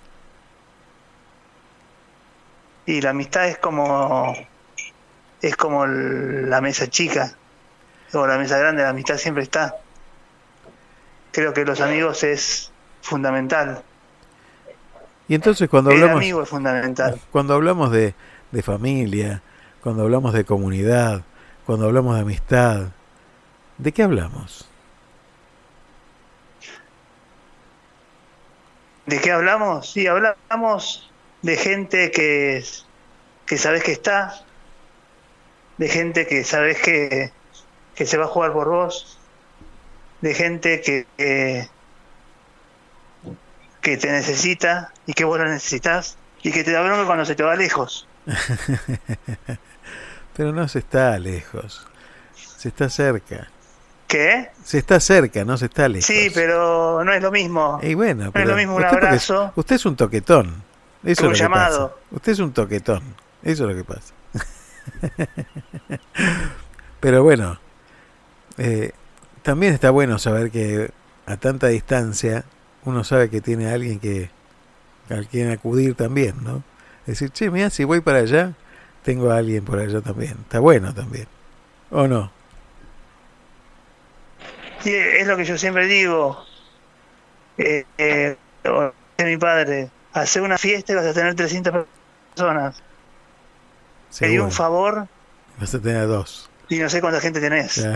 Y 2.86 3.00
la 3.00 3.10
amistad 3.10 3.48
es 3.48 3.58
como 3.58 4.34
es 5.40 5.56
como 5.56 5.86
la 5.86 6.60
mesa 6.60 6.88
chica 6.88 7.34
o 8.12 8.26
la 8.26 8.38
mesa 8.38 8.58
grande, 8.58 8.82
la 8.82 8.90
amistad 8.90 9.16
siempre 9.16 9.42
está. 9.42 9.76
Creo 11.32 11.52
que 11.52 11.64
los 11.64 11.80
amigos 11.80 12.22
es 12.24 12.70
fundamental. 13.00 13.82
Y 15.28 15.34
entonces 15.34 15.68
cuando 15.68 15.90
hablamos... 15.90 16.16
amigo 16.16 16.42
es 16.42 16.48
fundamental. 16.48 17.20
Cuando 17.30 17.54
hablamos 17.54 17.90
de, 17.90 18.14
de 18.50 18.62
familia, 18.62 19.42
cuando 19.82 20.02
hablamos 20.02 20.34
de 20.34 20.44
comunidad, 20.44 21.22
cuando 21.64 21.86
hablamos 21.86 22.16
de 22.16 22.20
amistad, 22.20 22.88
¿de 23.78 23.92
qué 23.92 24.02
hablamos? 24.02 24.68
¿De 29.06 29.20
qué 29.20 29.32
hablamos? 29.32 29.90
Sí, 29.90 30.06
hablamos 30.06 31.11
de 31.42 31.56
gente 31.56 32.10
que, 32.10 32.64
que 33.46 33.58
sabes 33.58 33.82
que 33.82 33.92
está, 33.92 34.44
de 35.78 35.88
gente 35.88 36.26
que 36.26 36.44
sabes 36.44 36.80
que, 36.80 37.32
que 37.94 38.06
se 38.06 38.16
va 38.16 38.24
a 38.24 38.28
jugar 38.28 38.52
por 38.52 38.68
vos, 38.68 39.18
de 40.20 40.34
gente 40.34 40.80
que, 40.80 41.68
que 43.80 43.96
te 43.96 44.10
necesita 44.10 44.92
y 45.06 45.12
que 45.12 45.24
vos 45.24 45.38
la 45.38 45.46
necesitas 45.46 46.16
y 46.42 46.52
que 46.52 46.64
te 46.64 46.72
da 46.72 46.82
bronca 46.82 47.04
cuando 47.04 47.24
se 47.24 47.34
te 47.34 47.42
va 47.42 47.56
lejos. 47.56 48.06
pero 50.36 50.52
no 50.52 50.68
se 50.68 50.78
está 50.78 51.18
lejos, 51.18 51.86
se 52.34 52.68
está 52.68 52.88
cerca. 52.88 53.48
¿Qué? 54.06 54.50
Se 54.62 54.78
está 54.78 55.00
cerca, 55.00 55.44
no 55.44 55.56
se 55.56 55.66
está 55.66 55.88
lejos. 55.88 56.06
Sí, 56.06 56.30
pero 56.34 57.02
no 57.02 57.12
es 57.12 57.22
lo 57.22 57.32
mismo. 57.32 57.80
Y 57.82 57.94
bueno, 57.94 58.30
no 58.32 58.40
es 58.40 58.46
lo 58.46 58.56
mismo 58.56 58.76
un 58.76 58.84
abrazo. 58.84 59.52
Usted 59.56 59.76
es 59.76 59.86
un 59.86 59.96
toquetón. 59.96 60.62
Eso 61.04 61.22
es 61.24 61.28
lo 61.28 61.32
llamado. 61.32 61.88
Que 61.88 61.94
pasa. 61.94 62.16
Usted 62.16 62.32
es 62.32 62.38
un 62.38 62.52
toquetón. 62.52 63.02
Eso 63.42 63.68
es 63.68 63.76
lo 63.76 63.76
que 63.76 63.84
pasa. 63.84 64.14
pero 67.00 67.22
bueno, 67.22 67.58
eh, 68.58 68.92
también 69.42 69.74
está 69.74 69.90
bueno 69.90 70.18
saber 70.18 70.50
que 70.50 70.90
a 71.26 71.36
tanta 71.36 71.68
distancia 71.68 72.44
uno 72.84 73.04
sabe 73.04 73.30
que 73.30 73.40
tiene 73.40 73.70
a 73.70 73.74
alguien 73.74 73.98
que 73.98 74.30
al 75.08 75.26
quien 75.26 75.50
acudir 75.50 75.94
también, 75.94 76.42
¿no? 76.42 76.62
Decir, 77.06 77.30
che, 77.30 77.50
mira, 77.50 77.70
si 77.70 77.84
voy 77.84 78.00
para 78.00 78.18
allá, 78.18 78.52
tengo 79.02 79.30
a 79.30 79.38
alguien 79.38 79.64
por 79.64 79.78
allá 79.78 80.00
también. 80.00 80.36
Está 80.42 80.60
bueno 80.60 80.94
también. 80.94 81.26
¿O 81.90 82.06
no? 82.06 82.30
Sí, 84.80 84.94
es 84.94 85.26
lo 85.26 85.36
que 85.36 85.44
yo 85.44 85.58
siempre 85.58 85.86
digo. 85.86 86.44
Eh, 87.58 87.84
eh, 87.98 88.36
mi 89.24 89.36
padre, 89.36 89.90
hacer 90.12 90.42
una 90.42 90.58
fiesta 90.58 90.92
y 90.92 90.96
vas 90.96 91.06
a 91.06 91.12
tener 91.12 91.34
300 91.34 91.86
personas. 92.34 92.82
Pedí 94.18 94.38
un 94.38 94.52
favor. 94.52 95.06
Vas 95.58 95.74
a 95.74 95.80
tener 95.80 96.06
dos. 96.06 96.50
Y 96.68 96.78
no 96.78 96.88
sé 96.88 97.00
cuánta 97.00 97.20
gente 97.20 97.40
tenés. 97.40 97.86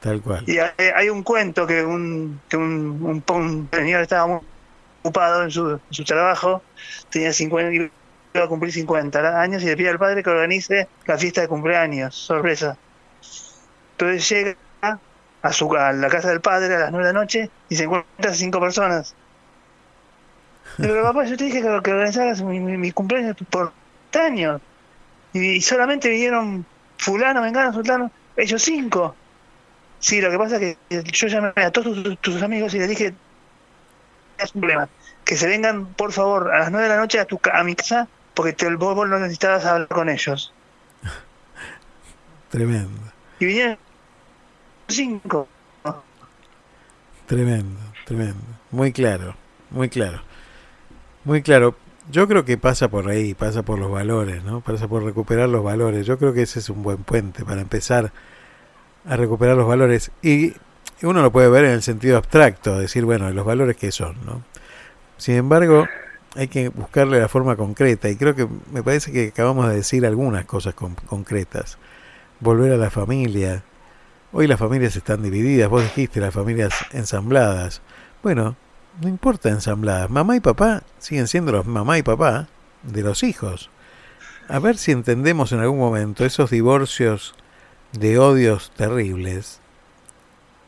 tal 0.00 0.20
cual. 0.20 0.44
Y 0.46 0.58
hay, 0.58 1.08
un 1.08 1.22
cuento 1.22 1.66
que 1.66 1.84
un, 1.84 2.40
que 2.48 2.56
un, 2.56 3.22
un, 3.26 3.68
señor 3.72 4.02
estaba 4.02 4.26
muy 4.26 4.40
ocupado 5.02 5.42
en 5.44 5.50
su, 5.50 5.80
su 5.90 6.04
trabajo, 6.04 6.62
tenía 7.10 7.32
50, 7.32 7.90
iba 8.34 8.44
a 8.44 8.48
cumplir 8.48 8.72
50 8.72 9.40
años 9.40 9.62
y 9.62 9.66
le 9.66 9.76
pide 9.76 9.90
al 9.90 9.98
padre 9.98 10.22
que 10.22 10.30
organice 10.30 10.88
la 11.06 11.18
fiesta 11.18 11.42
de 11.42 11.48
cumpleaños, 11.48 12.14
sorpresa. 12.14 12.76
Entonces 13.92 14.28
llega 14.28 14.56
a, 15.42 15.52
su, 15.52 15.72
a 15.74 15.92
la 15.92 16.08
casa 16.08 16.30
del 16.30 16.40
padre 16.40 16.74
a 16.74 16.78
las 16.78 16.90
9 16.90 17.06
de 17.06 17.12
la 17.12 17.20
noche 17.20 17.50
y 17.68 17.76
se 17.76 17.84
encuentra 17.84 18.34
cinco 18.34 18.60
personas. 18.60 19.14
Pero 20.76 21.02
papá, 21.02 21.24
yo 21.24 21.36
te 21.36 21.44
dije 21.44 21.62
que, 21.62 21.68
organizaras 21.68 22.42
mi, 22.42 22.58
mi, 22.58 22.92
cumpleaños 22.92 23.36
por 23.50 23.72
años. 24.18 24.60
Y, 25.32 25.60
solamente 25.60 26.08
vinieron 26.08 26.64
fulano, 26.98 27.42
vengano, 27.42 27.72
sultano, 27.72 28.10
ellos 28.36 28.62
cinco. 28.62 29.14
Sí, 29.98 30.20
lo 30.20 30.30
que 30.30 30.38
pasa 30.38 30.56
es 30.56 30.76
que 30.88 31.02
yo 31.12 31.28
llamé 31.28 31.52
a 31.56 31.70
todos 31.70 32.18
tus, 32.20 32.42
amigos 32.42 32.74
y 32.74 32.78
les 32.78 32.88
dije, 32.88 33.14
es 34.38 34.54
un 34.54 34.60
problema, 34.60 34.88
que 35.24 35.36
se 35.36 35.46
vengan 35.46 35.86
por 35.86 36.12
favor 36.12 36.52
a 36.52 36.60
las 36.60 36.70
nueve 36.70 36.88
de 36.88 36.94
la 36.94 37.00
noche 37.00 37.18
a, 37.18 37.24
tu, 37.24 37.40
a 37.52 37.64
mi 37.64 37.74
casa 37.74 38.06
porque 38.34 38.52
te, 38.52 38.68
vos, 38.74 38.94
vos 38.94 39.08
no 39.08 39.18
necesitabas 39.18 39.64
hablar 39.64 39.88
con 39.88 40.08
ellos. 40.08 40.52
Tremendo. 42.50 43.00
Y 43.40 43.46
vinieron 43.46 43.78
cinco. 44.88 45.48
Tremendo, 47.26 47.80
tremendo. 48.04 48.44
Muy 48.70 48.92
claro, 48.92 49.34
muy 49.70 49.88
claro. 49.88 50.22
Muy 51.24 51.42
claro. 51.42 51.74
Yo 52.10 52.28
creo 52.28 52.44
que 52.44 52.58
pasa 52.58 52.88
por 52.88 53.08
ahí, 53.08 53.32
pasa 53.32 53.62
por 53.62 53.78
los 53.78 53.90
valores, 53.90 54.44
¿no? 54.44 54.60
Pasa 54.60 54.88
por 54.88 55.02
recuperar 55.02 55.48
los 55.48 55.64
valores. 55.64 56.06
Yo 56.06 56.18
creo 56.18 56.34
que 56.34 56.42
ese 56.42 56.58
es 56.58 56.68
un 56.68 56.82
buen 56.82 56.98
puente 56.98 57.44
para 57.44 57.62
empezar 57.62 58.12
a 59.06 59.16
recuperar 59.16 59.56
los 59.56 59.66
valores. 59.66 60.10
Y 60.22 60.52
uno 61.02 61.22
lo 61.22 61.32
puede 61.32 61.48
ver 61.48 61.64
en 61.64 61.72
el 61.72 61.82
sentido 61.82 62.18
abstracto, 62.18 62.78
decir, 62.78 63.06
bueno, 63.06 63.30
los 63.30 63.46
valores 63.46 63.76
que 63.76 63.90
son, 63.90 64.16
¿no? 64.26 64.42
Sin 65.16 65.36
embargo, 65.36 65.86
hay 66.36 66.48
que 66.48 66.68
buscarle 66.68 67.20
la 67.20 67.28
forma 67.28 67.56
concreta 67.56 68.08
y 68.10 68.16
creo 68.16 68.34
que 68.34 68.46
me 68.72 68.82
parece 68.82 69.12
que 69.12 69.28
acabamos 69.28 69.68
de 69.68 69.76
decir 69.76 70.04
algunas 70.04 70.44
cosas 70.44 70.74
concretas. 70.74 71.78
Volver 72.40 72.72
a 72.72 72.76
la 72.76 72.90
familia. 72.90 73.62
Hoy 74.32 74.46
las 74.46 74.58
familias 74.58 74.96
están 74.96 75.22
divididas, 75.22 75.70
vos 75.70 75.82
dijiste 75.82 76.20
las 76.20 76.34
familias 76.34 76.74
ensambladas. 76.92 77.80
Bueno, 78.22 78.56
no 79.00 79.08
importa 79.08 79.48
ensambladas. 79.48 80.10
Mamá 80.10 80.36
y 80.36 80.40
papá 80.40 80.82
siguen 80.98 81.26
siendo 81.26 81.52
los 81.52 81.66
mamá 81.66 81.98
y 81.98 82.02
papá 82.02 82.48
de 82.82 83.02
los 83.02 83.22
hijos. 83.22 83.70
A 84.48 84.58
ver 84.58 84.76
si 84.76 84.92
entendemos 84.92 85.52
en 85.52 85.60
algún 85.60 85.78
momento 85.78 86.24
esos 86.24 86.50
divorcios 86.50 87.34
de 87.92 88.18
odios 88.18 88.72
terribles 88.76 89.60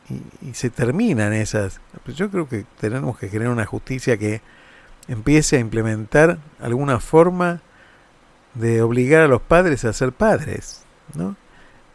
y, 0.09 0.53
se 0.53 0.69
terminan 0.69 1.33
esas. 1.33 1.81
Yo 2.07 2.29
creo 2.29 2.47
que 2.47 2.65
tenemos 2.79 3.17
que 3.17 3.29
crear 3.29 3.51
una 3.51 3.65
justicia 3.65 4.17
que 4.17 4.41
empiece 5.07 5.57
a 5.57 5.59
implementar 5.59 6.39
alguna 6.59 6.99
forma 6.99 7.61
de 8.53 8.81
obligar 8.81 9.21
a 9.21 9.27
los 9.27 9.41
padres 9.41 9.85
a 9.85 9.93
ser 9.93 10.11
padres, 10.11 10.83
¿no? 11.13 11.35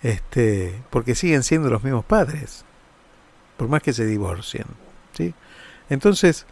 Este, 0.03 0.83
porque 0.91 1.15
siguen 1.15 1.43
siendo 1.43 1.71
los 1.71 1.83
mismos 1.83 2.05
padres, 2.05 2.65
por 3.57 3.69
más 3.69 3.83
que 3.83 3.93
se 3.93 4.05
divorcien, 4.05 4.67
¿sí? 5.12 5.35
Entonces, 5.93 6.47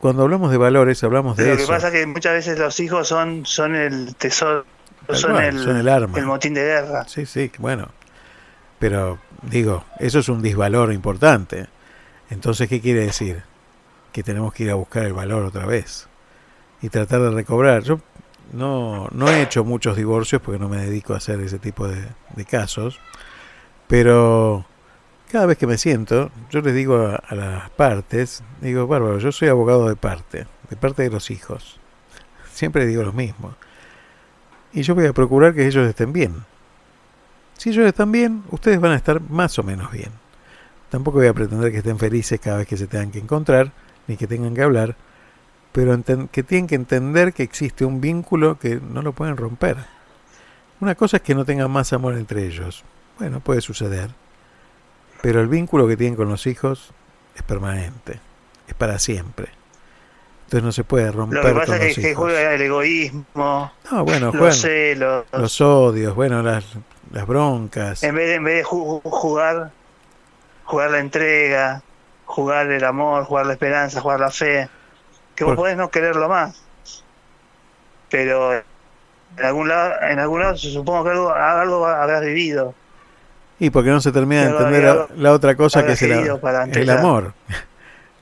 cuando 0.00 0.24
hablamos 0.24 0.50
de 0.50 0.56
valores, 0.56 1.02
hablamos 1.04 1.36
de 1.36 1.46
Lo 1.46 1.52
eso. 1.52 1.60
Lo 1.60 1.66
que 1.68 1.72
pasa 1.72 1.86
es 1.88 1.92
que 1.92 2.06
muchas 2.06 2.32
veces 2.32 2.58
los 2.58 2.80
hijos 2.80 3.06
son, 3.06 3.46
son 3.46 3.76
el 3.76 4.16
tesoro, 4.16 4.64
son, 5.12 5.40
el, 5.40 5.56
son 5.62 5.76
el 5.76 5.88
arma. 5.88 6.18
El 6.18 6.26
motín 6.26 6.52
de 6.54 6.64
guerra. 6.64 7.06
Sí, 7.06 7.26
sí, 7.26 7.52
bueno. 7.58 7.88
Pero, 8.80 9.20
digo, 9.42 9.84
eso 10.00 10.18
es 10.18 10.28
un 10.28 10.42
disvalor 10.42 10.92
importante. 10.92 11.68
Entonces, 12.28 12.68
¿qué 12.68 12.80
quiere 12.80 13.02
decir? 13.02 13.44
Que 14.12 14.24
tenemos 14.24 14.52
que 14.52 14.64
ir 14.64 14.70
a 14.72 14.74
buscar 14.74 15.04
el 15.04 15.12
valor 15.12 15.44
otra 15.44 15.64
vez 15.64 16.08
y 16.82 16.88
tratar 16.88 17.20
de 17.20 17.30
recobrar. 17.30 17.84
Yo 17.84 18.00
no, 18.52 19.06
no 19.12 19.28
he 19.28 19.42
hecho 19.42 19.62
muchos 19.64 19.96
divorcios 19.96 20.42
porque 20.42 20.58
no 20.58 20.68
me 20.68 20.78
dedico 20.78 21.14
a 21.14 21.18
hacer 21.18 21.38
ese 21.38 21.60
tipo 21.60 21.86
de, 21.86 22.04
de 22.34 22.44
casos, 22.44 22.98
pero 23.86 24.66
cada 25.30 25.46
vez 25.46 25.58
que 25.58 25.66
me 25.66 25.78
siento, 25.78 26.30
yo 26.50 26.60
les 26.60 26.74
digo 26.74 26.96
a, 26.96 27.34
las 27.34 27.70
partes, 27.70 28.42
digo, 28.60 28.86
bárbaro, 28.86 29.18
yo 29.18 29.32
soy 29.32 29.48
abogado 29.48 29.88
de 29.88 29.96
parte, 29.96 30.46
de 30.70 30.76
parte 30.76 31.02
de 31.02 31.10
los 31.10 31.30
hijos. 31.30 31.78
Siempre 32.52 32.86
digo 32.86 33.02
lo 33.02 33.12
mismo. 33.12 33.54
Y 34.72 34.82
yo 34.82 34.94
voy 34.94 35.06
a 35.06 35.12
procurar 35.12 35.54
que 35.54 35.66
ellos 35.66 35.88
estén 35.88 36.12
bien. 36.12 36.44
Si 37.58 37.70
ellos 37.70 37.86
están 37.86 38.12
bien, 38.12 38.44
ustedes 38.50 38.80
van 38.80 38.92
a 38.92 38.96
estar 38.96 39.20
más 39.20 39.58
o 39.58 39.62
menos 39.62 39.90
bien. 39.90 40.10
Tampoco 40.90 41.18
voy 41.18 41.26
a 41.26 41.34
pretender 41.34 41.72
que 41.72 41.78
estén 41.78 41.98
felices 41.98 42.38
cada 42.40 42.58
vez 42.58 42.66
que 42.66 42.76
se 42.76 42.86
tengan 42.86 43.10
que 43.10 43.18
encontrar, 43.18 43.72
ni 44.06 44.16
que 44.16 44.26
tengan 44.26 44.54
que 44.54 44.62
hablar, 44.62 44.96
pero 45.72 46.00
que 46.30 46.42
tienen 46.42 46.66
que 46.66 46.74
entender 46.74 47.32
que 47.32 47.42
existe 47.42 47.84
un 47.84 48.00
vínculo 48.00 48.58
que 48.58 48.80
no 48.80 49.02
lo 49.02 49.12
pueden 49.12 49.36
romper. 49.36 49.76
Una 50.80 50.94
cosa 50.94 51.18
es 51.18 51.22
que 51.22 51.34
no 51.34 51.44
tengan 51.44 51.70
más 51.70 51.92
amor 51.92 52.14
entre 52.14 52.46
ellos. 52.46 52.84
Bueno, 53.18 53.40
puede 53.40 53.60
suceder. 53.60 54.10
Pero 55.22 55.40
el 55.40 55.48
vínculo 55.48 55.88
que 55.88 55.96
tienen 55.96 56.16
con 56.16 56.28
los 56.28 56.46
hijos 56.46 56.92
es 57.34 57.42
permanente, 57.42 58.20
es 58.68 58.74
para 58.74 58.98
siempre. 58.98 59.48
Entonces 60.44 60.62
no 60.62 60.72
se 60.72 60.84
puede 60.84 61.10
romper. 61.10 61.42
Lo 61.42 61.48
que 61.48 61.54
pasa 61.54 61.76
es 61.78 61.96
que, 61.96 62.14
juega 62.14 62.54
el 62.54 62.62
egoísmo, 62.62 63.72
no, 63.90 64.04
bueno, 64.04 64.26
los 64.26 64.36
juegan, 64.36 64.54
celos, 64.54 65.26
los 65.32 65.60
odios, 65.60 66.14
bueno, 66.14 66.40
las, 66.40 66.64
las 67.10 67.26
broncas. 67.26 68.04
En 68.04 68.14
vez 68.14 68.28
de, 68.28 68.34
en 68.36 68.44
vez 68.44 68.56
de 68.58 68.62
jugar, 68.62 69.72
jugar 70.64 70.90
la 70.92 70.98
entrega, 71.00 71.82
jugar 72.26 72.70
el 72.70 72.84
amor, 72.84 73.24
jugar 73.24 73.46
la 73.46 73.54
esperanza, 73.54 74.00
jugar 74.00 74.20
la 74.20 74.30
fe, 74.30 74.68
que 75.34 75.42
vos 75.42 75.56
podés 75.56 75.76
no 75.76 75.90
quererlo 75.90 76.28
más. 76.28 76.62
Pero 78.08 78.54
en 78.54 78.64
algún 79.44 79.68
lado, 79.68 79.94
en 80.02 80.18
algún 80.20 80.40
lado 80.40 80.56
supongo 80.56 81.04
que 81.04 81.10
algo, 81.10 81.32
algo 81.32 81.86
habrás 81.86 82.22
vivido. 82.22 82.74
Y 83.58 83.70
porque 83.70 83.90
no 83.90 84.00
se 84.00 84.12
termina 84.12 84.42
de 84.42 84.50
entender 84.50 84.82
la, 84.84 85.08
la, 85.16 85.32
otra 85.32 85.54
cosa 85.56 85.84
que 85.84 85.92
es 85.92 86.02
el, 86.02 86.12
el 86.12 86.90
amor. 86.90 87.34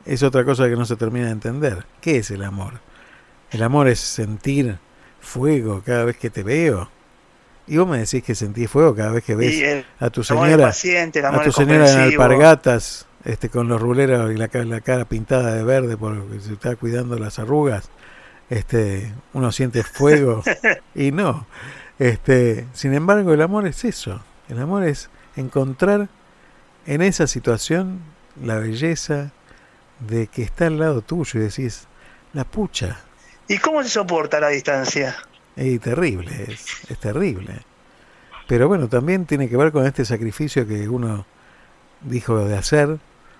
Es 0.06 0.22
otra 0.22 0.44
cosa 0.44 0.68
que 0.68 0.76
no 0.76 0.84
se 0.84 0.96
termina 0.96 1.26
de 1.26 1.32
entender. 1.32 1.86
¿Qué 2.02 2.18
es 2.18 2.30
el 2.30 2.44
amor? 2.44 2.74
El 3.50 3.62
amor 3.62 3.88
es 3.88 4.00
sentir 4.00 4.78
fuego 5.20 5.82
cada 5.84 6.04
vez 6.04 6.16
que 6.18 6.28
te 6.28 6.42
veo. 6.42 6.90
Y 7.66 7.78
vos 7.78 7.88
me 7.88 7.98
decís 7.98 8.22
que 8.22 8.34
sentís 8.34 8.70
fuego 8.70 8.94
cada 8.94 9.12
vez 9.12 9.24
que 9.24 9.34
ves 9.34 9.58
el, 9.62 9.86
a 9.98 10.10
tu 10.10 10.22
señora, 10.22 10.66
paciente, 10.66 11.24
a 11.24 11.42
tu 11.42 11.50
señora 11.50 11.90
en 11.90 12.00
alpargatas, 12.00 13.06
este, 13.24 13.48
con 13.48 13.68
los 13.68 13.80
ruleros 13.80 14.30
y 14.32 14.36
la, 14.36 14.50
la, 14.52 14.80
cara 14.82 15.06
pintada 15.06 15.54
de 15.54 15.64
verde 15.64 15.96
porque 15.96 16.40
se 16.40 16.52
está 16.52 16.76
cuidando 16.76 17.18
las 17.18 17.38
arrugas. 17.38 17.88
Este, 18.50 19.14
uno 19.32 19.50
siente 19.50 19.82
fuego 19.82 20.42
y 20.94 21.10
no. 21.10 21.46
Este, 21.98 22.66
sin 22.74 22.92
embargo, 22.92 23.32
el 23.32 23.40
amor 23.40 23.66
es 23.66 23.84
eso. 23.84 24.22
El 24.50 24.60
amor 24.60 24.84
es 24.84 25.08
encontrar 25.36 26.08
en 26.86 27.02
esa 27.02 27.26
situación 27.26 28.00
la 28.42 28.58
belleza 28.58 29.32
de 30.00 30.26
que 30.26 30.42
está 30.42 30.66
al 30.66 30.78
lado 30.78 31.02
tuyo 31.02 31.40
y 31.40 31.44
decís, 31.44 31.86
la 32.32 32.44
pucha. 32.44 33.00
¿Y 33.48 33.58
cómo 33.58 33.82
se 33.82 33.90
soporta 33.90 34.40
la 34.40 34.48
distancia? 34.48 35.16
Es 35.56 35.80
terrible, 35.80 36.46
es, 36.48 36.90
es 36.90 36.98
terrible. 36.98 37.60
Pero 38.46 38.68
bueno, 38.68 38.88
también 38.88 39.24
tiene 39.24 39.48
que 39.48 39.56
ver 39.56 39.72
con 39.72 39.86
este 39.86 40.04
sacrificio 40.04 40.66
que 40.66 40.88
uno 40.88 41.24
dijo 42.02 42.44
de 42.44 42.56
hacer 42.56 42.98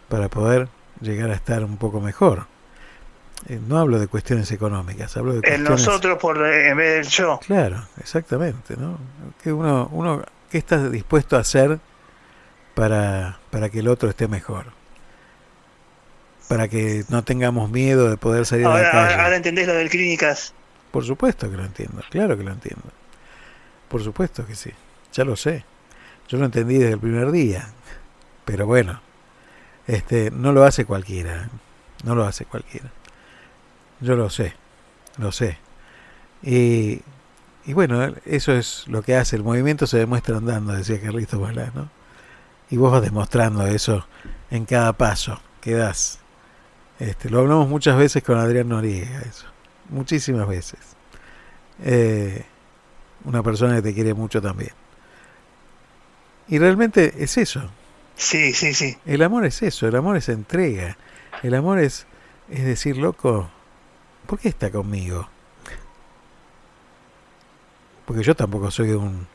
para 0.09 0.29
poder 0.29 0.69
llegar 1.01 1.31
a 1.31 1.35
estar 1.35 1.65
un 1.65 1.77
poco 1.77 2.01
mejor. 2.01 2.47
Eh, 3.49 3.61
no 3.67 3.79
hablo 3.79 3.99
de 3.99 4.07
cuestiones 4.07 4.51
económicas, 4.53 5.17
hablo 5.17 5.35
de 5.35 5.41
cuestiones... 5.41 5.69
El 5.69 5.77
nosotros 5.77 6.19
por, 6.19 6.47
en 6.47 6.77
vez 6.77 6.95
del 6.95 7.09
yo. 7.09 7.41
Claro, 7.45 7.87
exactamente, 7.99 8.77
¿no? 8.77 8.99
Que 9.43 9.53
uno, 9.53 9.89
uno 9.93 10.25
¿Qué 10.55 10.59
estás 10.59 10.93
dispuesto 10.93 11.37
a 11.37 11.41
hacer 11.41 11.81
para, 12.77 13.41
para 13.51 13.71
que 13.71 13.81
el 13.81 13.89
otro 13.89 14.09
esté 14.09 14.29
mejor? 14.29 14.67
Para 16.47 16.69
que 16.69 17.03
no 17.09 17.25
tengamos 17.25 17.73
miedo 17.73 18.09
de 18.09 18.17
poder 18.17 18.47
salir 18.47 18.67
ahora, 18.67 18.79
a 18.79 18.83
la 18.83 18.91
calle. 18.93 19.21
Ahora 19.21 19.35
entendés 19.35 19.67
lo 19.67 19.75
del 19.75 19.91
clínicas. 19.91 20.55
Por 20.93 21.05
supuesto 21.05 21.51
que 21.51 21.57
lo 21.57 21.65
entiendo, 21.65 22.01
claro 22.09 22.39
que 22.39 22.45
lo 22.45 22.53
entiendo. 22.53 22.85
Por 23.89 24.05
supuesto 24.05 24.47
que 24.47 24.55
sí, 24.55 24.71
ya 25.13 25.25
lo 25.25 25.35
sé. 25.35 25.65
Yo 26.29 26.39
lo 26.39 26.45
entendí 26.45 26.79
desde 26.79 26.93
el 26.93 27.01
primer 27.01 27.33
día. 27.33 27.71
Pero 28.45 28.65
bueno, 28.65 29.01
este 29.89 30.31
no 30.31 30.53
lo 30.53 30.63
hace 30.63 30.85
cualquiera. 30.85 31.49
No 32.05 32.15
lo 32.15 32.25
hace 32.25 32.45
cualquiera. 32.45 32.93
Yo 34.01 34.15
lo 34.15 34.31
sé, 34.31 34.55
lo 35.19 35.33
sé. 35.33 35.59
Y 36.45 37.01
y 37.67 37.73
bueno, 37.73 38.15
eso 38.27 38.53
es 38.53 38.85
lo 38.89 39.03
que 39.03 39.17
hace. 39.17 39.37
El 39.37 39.43
movimiento 39.43 39.87
se 39.87 39.99
demuestra 39.99 40.37
andando, 40.37 40.75
decía 40.75 41.01
Carlitos 41.01 41.41
Balá, 41.41 41.73
¿no? 41.75 41.89
Y 42.71 42.77
vos 42.77 42.93
vas 42.93 43.03
demostrando 43.03 43.67
eso 43.67 44.07
en 44.51 44.65
cada 44.67 44.93
paso 44.93 45.41
que 45.61 45.73
das. 45.73 46.19
Este, 46.99 47.31
lo 47.31 47.41
hablamos 47.41 47.69
muchas 47.69 47.97
veces 47.97 48.23
con 48.23 48.39
Adrián 48.39 48.69
Noriega, 48.69 49.21
eso. 49.21 49.47
Muchísimas 49.89 50.47
veces. 50.47 50.81
Eh, 51.83 52.45
una 53.25 53.43
persona 53.43 53.77
que 53.77 53.83
te 53.83 53.95
quiere 53.95 54.15
mucho 54.15 54.41
también. 54.41 54.73
Y 56.49 56.59
realmente 56.59 57.15
es 57.19 57.39
eso. 57.39 57.71
Sí, 58.17 58.53
sí, 58.53 58.75
sí. 58.75 58.97
El 59.07 59.23
amor 59.23 59.45
es 59.45 59.63
eso, 59.63 59.89
el 59.89 59.97
amor 59.97 60.17
es 60.17 60.29
entrega. 60.29 60.97
El 61.43 61.55
amor 61.55 61.79
es, 61.79 62.07
es 62.51 62.65
decir, 62.65 62.97
loco, 62.97 63.51
¿por 64.27 64.39
qué 64.39 64.49
está 64.49 64.71
conmigo? 64.71 65.29
Porque 68.07 68.23
yo 68.23 68.35
tampoco 68.35 68.71
soy 68.71 68.91
un, 68.93 69.27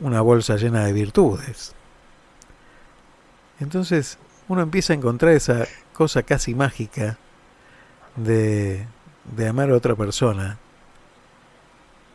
una 0.00 0.20
bolsa 0.20 0.56
llena 0.56 0.84
de 0.84 0.92
virtudes. 0.92 1.74
Entonces 3.60 4.18
uno 4.48 4.62
empieza 4.62 4.92
a 4.92 4.96
encontrar 4.96 5.32
esa 5.32 5.66
cosa 5.92 6.22
casi 6.22 6.54
mágica 6.54 7.18
de, 8.16 8.86
de 9.36 9.48
amar 9.48 9.70
a 9.70 9.76
otra 9.76 9.94
persona 9.94 10.58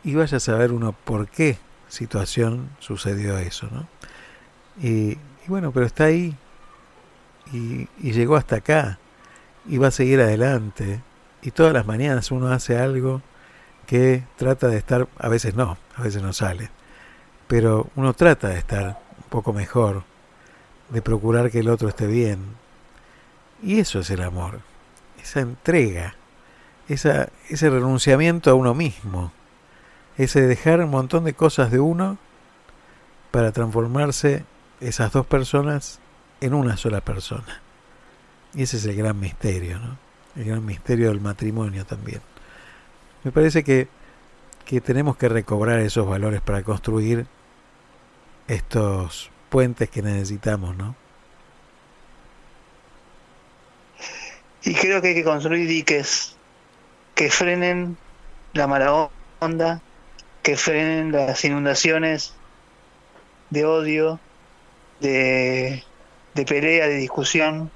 y 0.04 0.14
vaya 0.14 0.36
a 0.36 0.40
saber 0.40 0.72
uno 0.72 0.92
por 0.92 1.28
qué 1.28 1.58
situación 1.88 2.70
sucedió 2.78 3.38
eso, 3.38 3.68
¿no? 3.72 3.88
Y, 4.80 5.18
bueno, 5.48 5.72
pero 5.72 5.86
está 5.86 6.04
ahí 6.04 6.36
y 7.50 7.88
llegó 8.12 8.36
hasta 8.36 8.56
acá 8.56 8.98
y 9.66 9.78
va 9.78 9.88
a 9.88 9.90
seguir 9.90 10.20
adelante 10.20 11.00
y 11.40 11.50
todas 11.50 11.72
las 11.72 11.86
mañanas 11.86 12.30
uno 12.30 12.48
hace 12.48 12.78
algo 12.78 13.22
que 13.88 14.22
trata 14.36 14.68
de 14.68 14.76
estar, 14.76 15.08
a 15.18 15.28
veces 15.28 15.54
no, 15.54 15.78
a 15.96 16.02
veces 16.02 16.22
no 16.22 16.34
sale, 16.34 16.68
pero 17.46 17.88
uno 17.96 18.12
trata 18.12 18.48
de 18.48 18.58
estar 18.58 19.00
un 19.16 19.24
poco 19.30 19.54
mejor, 19.54 20.04
de 20.90 21.00
procurar 21.00 21.50
que 21.50 21.60
el 21.60 21.70
otro 21.70 21.88
esté 21.88 22.06
bien. 22.06 22.38
Y 23.62 23.80
eso 23.80 24.00
es 24.00 24.10
el 24.10 24.22
amor, 24.22 24.60
esa 25.22 25.40
entrega, 25.40 26.14
esa, 26.86 27.30
ese 27.48 27.70
renunciamiento 27.70 28.50
a 28.50 28.54
uno 28.54 28.74
mismo, 28.74 29.32
ese 30.18 30.42
dejar 30.42 30.80
un 30.80 30.90
montón 30.90 31.24
de 31.24 31.32
cosas 31.32 31.70
de 31.70 31.80
uno 31.80 32.18
para 33.30 33.52
transformarse 33.52 34.44
esas 34.82 35.12
dos 35.12 35.24
personas 35.24 35.98
en 36.42 36.52
una 36.52 36.76
sola 36.76 37.00
persona. 37.00 37.62
Y 38.52 38.64
ese 38.64 38.76
es 38.76 38.84
el 38.84 38.96
gran 38.96 39.18
misterio, 39.18 39.78
¿no? 39.78 39.96
El 40.36 40.44
gran 40.44 40.66
misterio 40.66 41.08
del 41.08 41.22
matrimonio 41.22 41.86
también. 41.86 42.20
Me 43.28 43.32
parece 43.32 43.62
que, 43.62 43.88
que 44.64 44.80
tenemos 44.80 45.18
que 45.18 45.28
recobrar 45.28 45.80
esos 45.80 46.08
valores 46.08 46.40
para 46.40 46.62
construir 46.62 47.26
estos 48.46 49.30
puentes 49.50 49.90
que 49.90 50.00
necesitamos, 50.00 50.74
¿no? 50.78 50.94
Y 54.62 54.72
creo 54.72 55.02
que 55.02 55.08
hay 55.08 55.14
que 55.14 55.24
construir 55.24 55.68
diques 55.68 56.36
que 57.14 57.30
frenen 57.30 57.98
la 58.54 58.66
mala 58.66 59.10
onda, 59.40 59.82
que 60.42 60.56
frenen 60.56 61.12
las 61.12 61.44
inundaciones 61.44 62.32
de 63.50 63.66
odio, 63.66 64.18
de, 65.00 65.84
de 66.34 66.44
pelea, 66.46 66.86
de 66.86 66.96
discusión, 66.96 67.70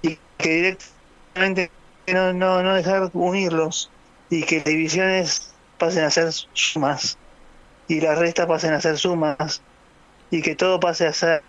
y 0.00 0.16
que 0.38 0.48
directamente 0.48 1.72
no, 2.06 2.32
no, 2.32 2.62
no 2.62 2.74
dejar 2.74 3.10
unirlos 3.14 3.90
y 4.30 4.44
que 4.44 4.60
divisiones 4.60 5.52
pasen 5.78 6.04
a 6.04 6.10
ser 6.10 6.32
sumas 6.32 7.18
y 7.88 8.00
las 8.00 8.18
restas 8.18 8.46
pasen 8.46 8.72
a 8.72 8.80
ser 8.80 8.98
sumas 8.98 9.62
y 10.30 10.42
que 10.42 10.54
todo 10.54 10.80
pase 10.80 11.06
a 11.06 11.12
ser 11.12 11.42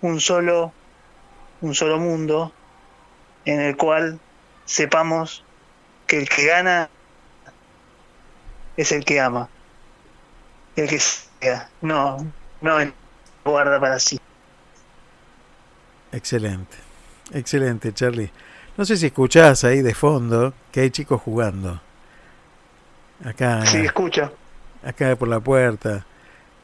un 0.00 0.20
solo 0.20 0.72
un 1.60 1.74
solo 1.74 1.98
mundo 1.98 2.52
en 3.44 3.60
el 3.60 3.76
cual 3.76 4.18
sepamos 4.64 5.44
que 6.06 6.18
el 6.18 6.28
que 6.28 6.46
gana 6.46 6.90
es 8.76 8.92
el 8.92 9.04
que 9.04 9.20
ama. 9.20 9.48
El 10.76 10.88
que 10.88 10.98
sea. 10.98 11.68
No 11.80 12.26
no 12.60 12.78
guarda 13.44 13.80
para 13.80 13.98
sí. 13.98 14.18
Excelente. 16.12 16.76
Excelente 17.32 17.92
Charlie 17.92 18.30
no 18.76 18.84
sé 18.84 18.96
si 18.96 19.06
escuchás 19.06 19.64
ahí 19.64 19.82
de 19.82 19.94
fondo 19.94 20.54
que 20.70 20.80
hay 20.80 20.90
chicos 20.90 21.20
jugando. 21.20 21.80
Acá 23.24 23.64
sí 23.66 23.78
escucho 23.78 24.32
acá 24.82 25.16
por 25.16 25.28
la 25.28 25.40
puerta. 25.40 26.04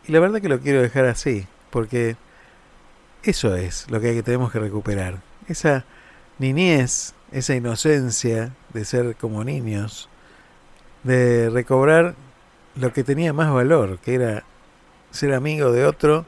Y 0.07 0.13
la 0.13 0.21
verdad 0.21 0.41
que 0.41 0.49
lo 0.49 0.61
quiero 0.61 0.83
dejar 0.83 1.05
así, 1.07 1.47
porque 1.71 2.17
eso 3.23 3.55
es 3.55 3.91
lo 3.91 4.01
que 4.01 4.23
tenemos 4.23 4.53
que 4.53 4.59
recuperar. 4.59 5.19
Esa 5.47 5.85
niñez, 6.39 7.15
esa 7.33 7.55
inocencia 7.55 8.53
de 8.73 8.85
ser 8.85 9.17
como 9.17 9.45
niños, 9.45 10.09
de 11.05 11.51
recobrar 11.51 12.15
lo 12.75 12.93
que 12.93 13.05
tenía 13.05 13.33
más 13.33 13.53
valor, 13.53 13.99
que 13.99 14.15
era 14.15 14.45
ser 15.11 15.35
amigo 15.35 15.73
de 15.73 15.85
otro, 15.85 16.27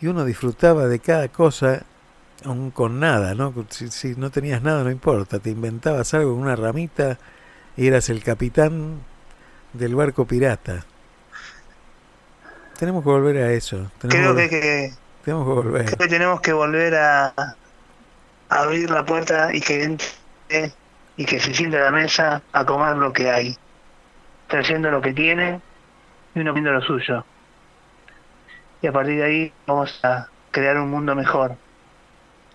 y 0.00 0.06
uno 0.06 0.24
disfrutaba 0.24 0.86
de 0.86 0.98
cada 0.98 1.28
cosa, 1.28 1.84
aún 2.44 2.70
con 2.70 3.00
nada, 3.00 3.34
¿no? 3.34 3.52
Si, 3.68 3.90
si 3.90 4.14
no 4.16 4.30
tenías 4.30 4.62
nada, 4.62 4.84
no 4.84 4.90
importa, 4.90 5.38
te 5.38 5.50
inventabas 5.50 6.14
algo 6.14 6.32
con 6.32 6.42
una 6.42 6.56
ramita 6.56 7.18
y 7.76 7.86
eras 7.86 8.08
el 8.10 8.22
capitán 8.22 9.00
del 9.72 9.94
barco 9.94 10.26
pirata. 10.26 10.84
Tenemos 12.78 13.04
que 13.04 13.10
volver 13.10 13.36
a 13.38 13.52
eso. 13.52 13.90
Creo 13.98 14.34
que, 14.34 14.92
tenemos 15.24 15.46
que 15.46 15.52
volver. 15.52 15.84
Creo 15.84 15.98
que 15.98 16.08
tenemos 16.08 16.40
que 16.40 16.52
volver 16.52 16.94
a, 16.94 17.34
abrir 18.48 18.90
la 18.90 19.04
puerta 19.04 19.54
y 19.54 19.60
que 19.60 19.84
entre 19.84 20.72
y 21.16 21.24
que 21.24 21.38
se 21.38 21.52
siente 21.54 21.76
a 21.76 21.84
la 21.84 21.90
mesa 21.90 22.42
a 22.52 22.64
comer 22.64 22.96
lo 22.96 23.12
que 23.12 23.30
hay, 23.30 23.56
trayendo 24.48 24.90
lo 24.90 25.02
que 25.02 25.12
tiene 25.12 25.60
y 26.34 26.40
uno 26.40 26.52
viendo 26.54 26.72
lo 26.72 26.80
suyo. 26.80 27.24
Y 28.80 28.86
a 28.86 28.92
partir 28.92 29.16
de 29.16 29.24
ahí 29.24 29.52
vamos 29.66 30.00
a 30.02 30.28
crear 30.50 30.78
un 30.78 30.90
mundo 30.90 31.14
mejor. 31.14 31.56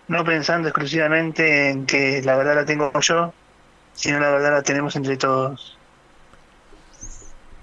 No 0.08 0.24
pensando 0.24 0.68
exclusivamente 0.68 1.70
en 1.70 1.86
que 1.86 2.22
la 2.22 2.36
verdad 2.36 2.56
la 2.56 2.65
tengo 2.65 2.91
yo, 3.00 3.34
sino 3.94 4.20
la 4.20 4.30
verdad 4.30 4.52
la 4.52 4.62
tenemos 4.62 4.96
entre 4.96 5.18
todos. 5.18 5.78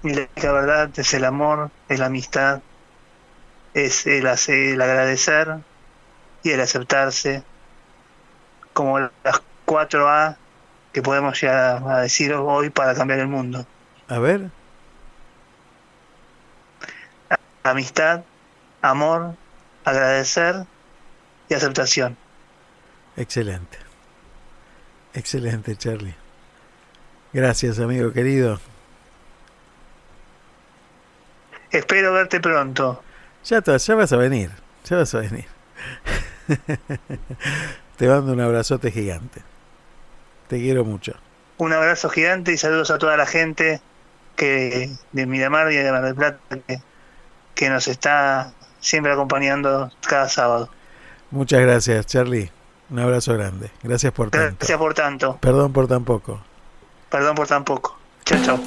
Y 0.03 0.13
la 0.13 0.51
verdad 0.51 0.89
es 0.97 1.13
el 1.13 1.23
amor, 1.23 1.71
es 1.87 1.99
la 1.99 2.07
amistad, 2.07 2.61
es 3.73 4.05
el, 4.05 4.27
el 4.27 4.81
agradecer 4.81 5.59
y 6.43 6.51
el 6.51 6.59
aceptarse 6.59 7.43
como 8.73 8.99
las 8.99 9.41
cuatro 9.65 10.09
A 10.09 10.37
que 10.91 11.01
podemos 11.01 11.39
ya 11.39 11.77
a 11.77 12.01
decir 12.01 12.33
hoy 12.33 12.69
para 12.69 12.93
cambiar 12.93 13.19
el 13.19 13.27
mundo. 13.27 13.65
A 14.07 14.19
ver. 14.19 14.49
Amistad, 17.63 18.23
amor, 18.81 19.35
agradecer 19.85 20.65
y 21.49 21.53
aceptación. 21.53 22.17
Excelente. 23.15 23.77
Excelente, 25.13 25.75
Charlie. 25.75 26.15
Gracias, 27.31 27.79
amigo 27.79 28.11
querido. 28.11 28.59
Espero 31.71 32.13
verte 32.13 32.39
pronto. 32.39 33.03
Ya, 33.45 33.61
ya 33.61 33.95
vas 33.95 34.13
a 34.13 34.17
venir, 34.17 34.51
ya 34.85 34.97
vas 34.97 35.13
a 35.15 35.19
venir. 35.19 35.45
Te 37.97 38.07
mando 38.07 38.33
un 38.33 38.41
abrazote 38.41 38.91
gigante. 38.91 39.41
Te 40.47 40.59
quiero 40.59 40.85
mucho. 40.85 41.13
Un 41.57 41.73
abrazo 41.73 42.09
gigante 42.09 42.53
y 42.53 42.57
saludos 42.57 42.91
a 42.91 42.97
toda 42.97 43.17
la 43.17 43.25
gente 43.25 43.81
que 44.35 44.91
de 45.11 45.25
Miramar 45.25 45.71
y 45.71 45.75
de 45.75 45.91
Mar 45.91 46.03
del 46.03 46.15
Plata 46.15 46.39
que, 46.67 46.81
que 47.55 47.69
nos 47.69 47.87
está 47.87 48.53
siempre 48.79 49.11
acompañando 49.11 49.91
cada 50.07 50.29
sábado. 50.29 50.69
Muchas 51.31 51.61
gracias, 51.61 52.05
Charlie. 52.05 52.51
Un 52.89 52.99
abrazo 52.99 53.33
grande. 53.33 53.71
Gracias 53.81 54.11
por 54.13 54.29
tanto. 54.29 54.57
Gracias 54.59 54.77
por 54.77 54.93
tanto. 54.93 55.37
Perdón 55.39 55.73
por 55.73 55.87
tan 55.87 56.03
poco. 56.03 56.39
Perdón 57.09 57.35
por 57.35 57.47
tan 57.47 57.63
poco. 57.63 57.97
Chao, 58.25 58.39
chao. 58.43 58.59